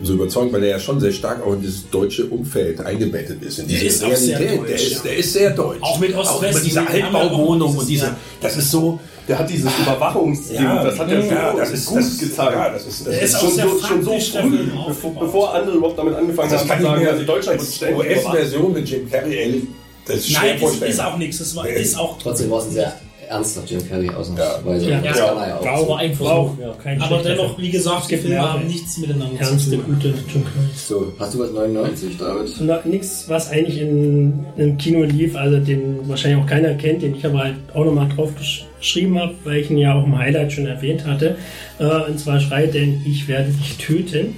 [0.04, 3.60] so überzeugend, weil der ja schon sehr stark auch in dieses deutsche Umfeld eingebettet ist.
[3.60, 4.60] In diese ist auch sehr Realität.
[4.60, 5.00] deutsch, der, ist, ja.
[5.04, 5.82] der ist sehr deutsch.
[5.82, 8.18] Auch mit Ost-West- Auch mit dieser ja Altbauwohnung und diese, ja.
[8.42, 11.98] das ist so, Der hat dieses Überwachungsding, das hat er so ja, das ist, gut
[11.98, 12.52] das, gezeigt.
[12.54, 14.58] Ja, das ist, das Der ist ist auch schon, sehr so, schon so der früh,
[14.88, 18.06] bevor, bevor andere überhaupt damit angefangen das haben kann zu ich sagen, also Deutschland ständig
[18.06, 18.26] überwacht.
[18.26, 19.64] US-Version mit Jim Carrey, ehrlich,
[20.06, 21.38] das ist Nein, das ist auch nichts.
[21.40, 22.94] Das war, ist auch Trotzdem war es ein sehr
[23.30, 24.90] ernster Jim Carrey ausnahmsweise.
[24.90, 25.02] Ja.
[25.02, 25.26] Das Ja.
[25.28, 25.66] kann er ja auch.
[25.66, 26.74] War war ein Versuch, war auch ja.
[26.82, 29.84] kein Aber dennoch, wie gesagt, die Filme haben nichts miteinander zu Ernste, tun.
[29.86, 30.68] gute Jim Carrey.
[30.76, 32.56] So, hast du was 99, David?
[32.62, 37.16] Na, Nichts, was eigentlich in, im Kino lief, also den wahrscheinlich auch keiner kennt, den
[37.16, 40.18] ich aber halt auch nochmal drauf gesch- geschrieben habe, weil ich ihn ja auch im
[40.18, 41.36] Highlight schon erwähnt hatte.
[41.80, 44.36] Äh, und zwar schreit denn Ich werde dich töten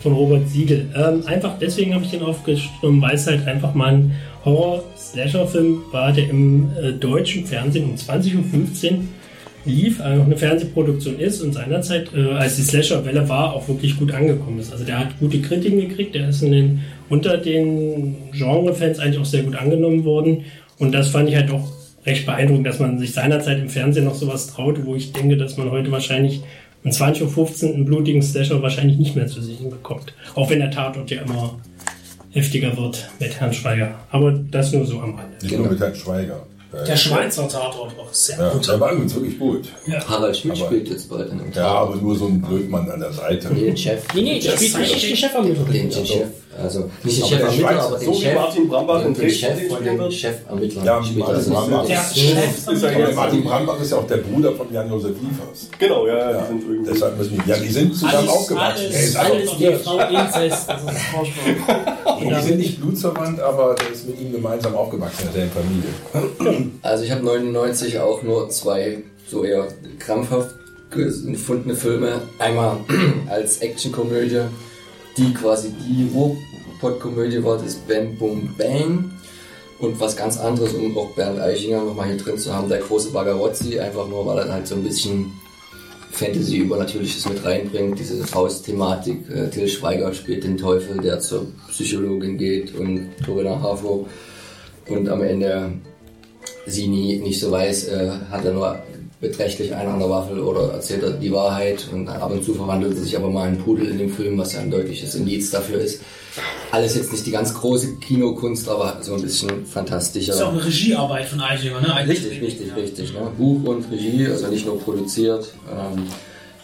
[0.00, 0.86] von Robert Siegel.
[0.96, 4.12] Ähm, einfach deswegen habe ich den aufgenommen, weil es halt einfach mal ein
[4.44, 8.98] Horror-Slasher-Film war, der im äh, deutschen Fernsehen um 20.15 Uhr
[9.66, 14.12] lief, also eine Fernsehproduktion ist und seinerzeit, äh, als die Slasher-Welle war, auch wirklich gut
[14.12, 14.72] angekommen ist.
[14.72, 19.42] Also der hat gute Kritiken gekriegt, der ist den, unter den Genre-Fans eigentlich auch sehr
[19.42, 20.44] gut angenommen worden
[20.78, 21.70] und das fand ich halt auch
[22.06, 25.58] recht beeindruckend, dass man sich seinerzeit im Fernsehen noch sowas traute, wo ich denke, dass
[25.58, 26.40] man heute wahrscheinlich
[26.84, 30.12] um 20.15 Uhr einen blutigen Slasher wahrscheinlich nicht mehr zu sehen bekommt.
[30.34, 31.58] Auch wenn der Tatort ja immer
[32.30, 33.94] heftiger wird mit Herrn Schweiger.
[34.10, 35.36] Aber das nur so am Rande.
[35.42, 36.46] Nicht nur mit Herrn Schweiger.
[36.86, 38.66] Der Schweizer Tatort auch sehr Ja, gut.
[38.68, 39.68] der war übrigens wirklich gut.
[40.08, 43.00] Harald Schmidt Aber- spielt jetzt bald in dem Ja, aber nur so ein Blödmann an
[43.00, 43.52] der Seite.
[43.52, 44.02] Nee, den Chef.
[44.14, 45.64] Nee, nee, der spielt richtig den Chefermittler.
[45.64, 46.28] Den, den Chef.
[46.62, 48.34] Also nicht den Aber Chef der Ermittler, aber den so Chef.
[48.34, 50.12] Martin Brambach in den Chef von wird.
[50.12, 50.84] Chef-Ermittlern.
[50.84, 51.00] Ja.
[51.00, 51.86] Martin Brambach.
[51.86, 52.16] Der Ist
[52.82, 55.68] ja Aber jetzt- Martin Brambach ist ja auch der Bruder von Jan-Josef Liefers.
[55.78, 58.86] Genau, ja, ja, Ja, die sind deshalb müssen die, ja, die sind zusammen aufgewachsen.
[58.86, 60.68] alles- Alles die Frau Inzest.
[60.68, 61.00] Das ist
[62.20, 66.70] die sind nicht blutsverwandt, aber der ist mit ihm gemeinsam aufgewachsen in der Familie.
[66.82, 69.66] Also ich habe 99 auch nur zwei so eher
[69.98, 70.50] krampfhaft
[70.90, 72.20] gefundene Filme.
[72.38, 72.76] Einmal
[73.30, 74.40] als Actionkomödie,
[75.16, 76.12] die quasi die
[76.82, 79.10] Ruhrpott-Komödie war, das ist Bam Boom Bang.
[79.78, 83.10] Und was ganz anderes, um auch Bernd Eichinger nochmal hier drin zu haben, der große
[83.12, 85.32] Bagarozzi, einfach nur, weil er halt so ein bisschen
[86.10, 89.30] Fantasy Übernatürliches mit reinbringt, diese Faust-Thematik.
[89.30, 94.06] Äh, Till Schweiger spielt den Teufel, der zur Psychologin geht und Corinna Harfo
[94.88, 95.72] und am Ende
[96.66, 98.82] sie nie nicht so weiß, äh, hat er nur
[99.20, 102.94] beträchtlich einen an der Waffel oder erzählt er die Wahrheit und ab und zu verwandelt
[102.94, 105.80] er sich aber mal in Pudel in dem Film, was ja ein deutliches Indiz dafür
[105.80, 106.02] ist.
[106.70, 110.28] Alles jetzt nicht die ganz große Kinokunst, aber so ein bisschen fantastischer.
[110.32, 111.92] Das ist auch eine Regiearbeit von Eichinger, ne?
[111.94, 112.22] Eigentlich.
[112.24, 113.12] Richtig, richtig, richtig.
[113.12, 113.20] Ne?
[113.36, 115.52] Buch und Regie, also nicht nur produziert.
[115.68, 116.06] Ähm,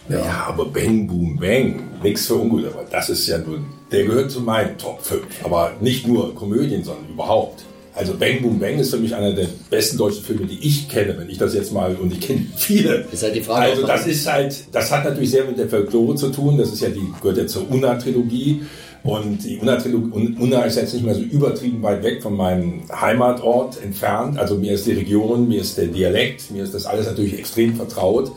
[0.08, 3.58] Ja, aber Bang Boom Bang, nix für ungut, aber das ist ja nur,
[3.90, 5.22] der gehört zu meinen Top 5.
[5.42, 7.64] Aber nicht nur Komödien, sondern überhaupt.
[7.92, 11.16] Also Bang Boom Bang ist für mich einer der besten deutschen Filme, die ich kenne,
[11.18, 13.06] wenn ich das jetzt mal, und ich kenne viele.
[13.10, 16.14] Ist halt die Frage, Also das ist halt, das hat natürlich sehr mit der Folklore
[16.14, 16.56] zu tun.
[16.58, 18.62] Das ist ja die, gehört ja zur Unna-Trilogie.
[19.06, 24.38] Und die Unna ist jetzt nicht mehr so übertrieben weit weg von meinem Heimatort entfernt.
[24.38, 27.76] Also mir ist die Region, mir ist der Dialekt, mir ist das alles natürlich extrem
[27.76, 28.32] vertraut.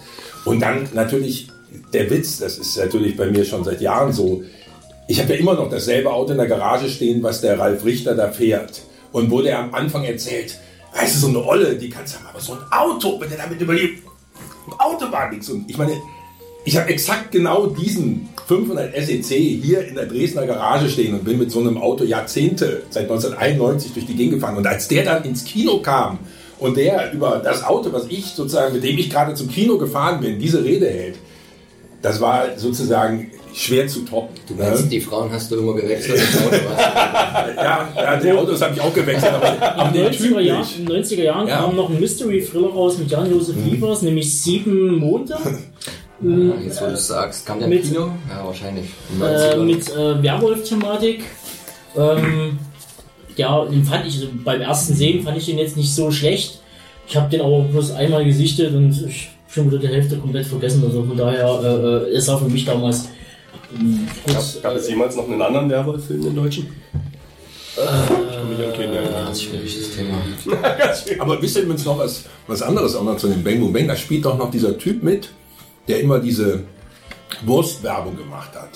[0.45, 1.49] Und dann natürlich
[1.93, 4.43] der Witz, das ist natürlich bei mir schon seit Jahren so.
[5.07, 8.15] Ich habe ja immer noch dasselbe Auto in der Garage stehen, was der Ralf Richter
[8.15, 8.81] da fährt.
[9.11, 10.59] Und wo der am Anfang erzählt,
[10.93, 13.39] weißt du, so eine Olle, die kannst du haben, aber so ein Auto, wenn der
[13.39, 14.03] damit überlebt,
[14.77, 15.49] Autobahn nichts.
[15.49, 15.93] Und ich meine,
[16.69, 21.39] ich habe exakt genau diesen 500 SEC hier in der Dresdner Garage stehen und bin
[21.39, 24.55] mit so einem Auto Jahrzehnte, seit 1991 durch die Gegend gefahren.
[24.55, 26.19] Und als der dann ins Kino kam
[26.59, 30.21] und der über das Auto, was ich sozusagen, mit dem ich gerade zum Kino gefahren
[30.21, 31.15] bin, diese Rede hält,
[32.03, 34.35] das war sozusagen schwer zu toppen.
[34.47, 34.89] Du meinst, ne?
[34.89, 36.21] die Frauen hast du immer gewechselt.
[37.57, 40.59] ja, ja, die Autos habe ich auch gewechselt, aber, In den den Typ 90er, Jahren,
[40.61, 40.79] nicht.
[40.79, 41.57] in den 90er Jahren Ja.
[41.63, 45.35] kam noch ein Mystery-Thriller raus mit Jan-Josef Liefers, nämlich Sieben Monde.
[46.21, 48.11] Ja, jetzt, wo du es sagst, kam der im Mit- Kino?
[48.29, 48.85] Ja, wahrscheinlich.
[49.19, 49.63] Äh, 90ern.
[49.63, 51.23] mit äh, Werwolf-Thematik.
[51.97, 52.59] Ähm,
[53.37, 56.59] ja, den fand ich, also beim ersten Sehen fand ich den jetzt nicht so schlecht.
[57.07, 60.83] Ich habe den aber bloß einmal gesichtet und ich schon wieder die Hälfte komplett vergessen.
[60.85, 63.07] Also von daher äh, äh, ist er für mich damals
[63.71, 66.65] Gut, Gab, gab es jemals noch einen anderen Werwolf-Film in Deutschen?
[67.77, 69.25] Äh, ich kann mich an keinen erinnern.
[69.25, 70.17] Ganz schwieriges Thema.
[71.19, 73.87] Aber wisst ihr übrigens noch was, was anderes auch noch zu dem Bang Boom Bang?
[73.87, 75.29] Da spielt doch noch dieser Typ mit,
[75.89, 76.61] der immer diese
[77.45, 78.69] Wurstwerbung gemacht hat.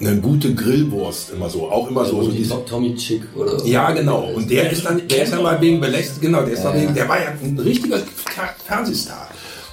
[0.00, 3.64] Eine gute Grillwurst, immer so, auch immer so, so die diese, Tommy Chick oder.
[3.64, 4.30] Ja, genau.
[4.34, 6.94] Und der ist dann, der ist dann mal wegen Belästigung, genau, der ist dann wegen,
[6.94, 9.28] der war ja ein richtiger Fer- Fernsehstar.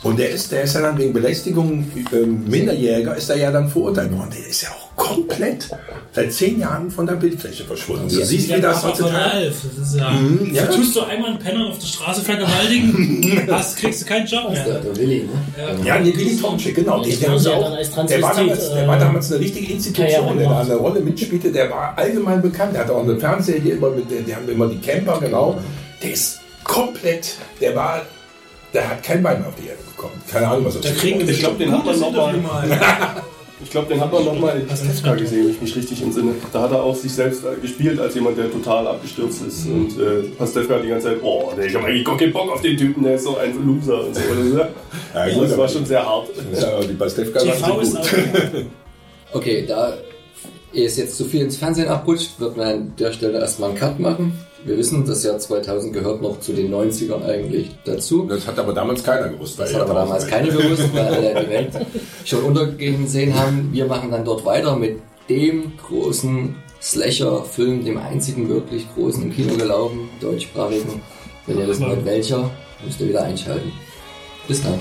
[0.06, 3.68] Und der ist, der ist ja dann wegen Belästigung ähm, Minderjähriger, ist er ja dann
[3.68, 4.30] verurteilt worden.
[4.38, 5.68] Der ist ja auch komplett
[6.14, 8.08] seit zehn Jahren von der Bildfläche verschwunden.
[8.08, 9.48] Du siehst, wie das heutzutage.
[9.48, 10.68] Das ist ja, Mhm, ja.
[10.68, 14.64] Tust du einmal einen Penner auf der Straße vergewaltigen, hast, kriegst du keinen Job mehr.
[14.64, 15.84] der Willi, ne?
[15.84, 17.04] Ja, nee, Willy Tomczyk, genau.
[17.04, 20.38] Der, der, haben ja auch, der, war damals, der war äh, damals eine richtige Institution,
[20.38, 21.52] der da eine Rolle mitspielte.
[21.52, 22.76] Der war allgemein bekannt.
[22.76, 25.58] Der hatte auch eine Fernsehserie immer mit, der, die haben immer die Camper, genau.
[26.04, 28.04] Der ist komplett, der war,
[28.76, 30.22] der hat kein Bein mehr auf die Erde bekommen.
[30.32, 32.38] Keine Ahnung, was das Da kriegen Ich glaube, den hat man noch mal.
[32.38, 32.80] mal.
[33.64, 36.34] Ich glaube, den hat man noch mal in Pastewka gesehen, wenn ich mich richtig entsinne.
[36.52, 39.66] Da hat er auch sich selbst äh, gespielt als jemand, der total abgestürzt ist.
[39.66, 42.52] Und äh, Pastewka hat die ganze Zeit, oh, nee, ich habe eigentlich gar keinen Bock
[42.52, 44.22] auf den Typen, der ist so ein Loser und so.
[44.22, 45.40] Ja, so.
[45.40, 46.28] gut, Das war schon sehr hart.
[46.54, 48.02] Ja, die Pastewka war ist gut.
[48.02, 48.06] auch.
[49.34, 49.98] Okay, da
[50.74, 54.00] es jetzt zu viel ins Fernsehen abrutscht, wird man an der Stelle erstmal einen Cut
[54.00, 54.38] machen.
[54.66, 58.26] Wir wissen, das Jahr 2000 gehört noch zu den 90ern eigentlich dazu.
[58.28, 59.60] Das hat aber damals keiner gewusst.
[59.60, 61.70] Das hat aber damals keiner gewusst, weil alle die Welt
[62.26, 63.70] schon untergehen sehen haben.
[63.72, 65.00] Wir machen dann dort weiter mit
[65.30, 71.00] dem großen Slasher-Film, dem einzigen wirklich großen im Kino gelaufen, deutschsprachigen.
[71.46, 72.50] Wenn ihr wissen wollt, welcher,
[72.84, 73.72] müsst ihr wieder einschalten.
[74.48, 74.80] Bis dann.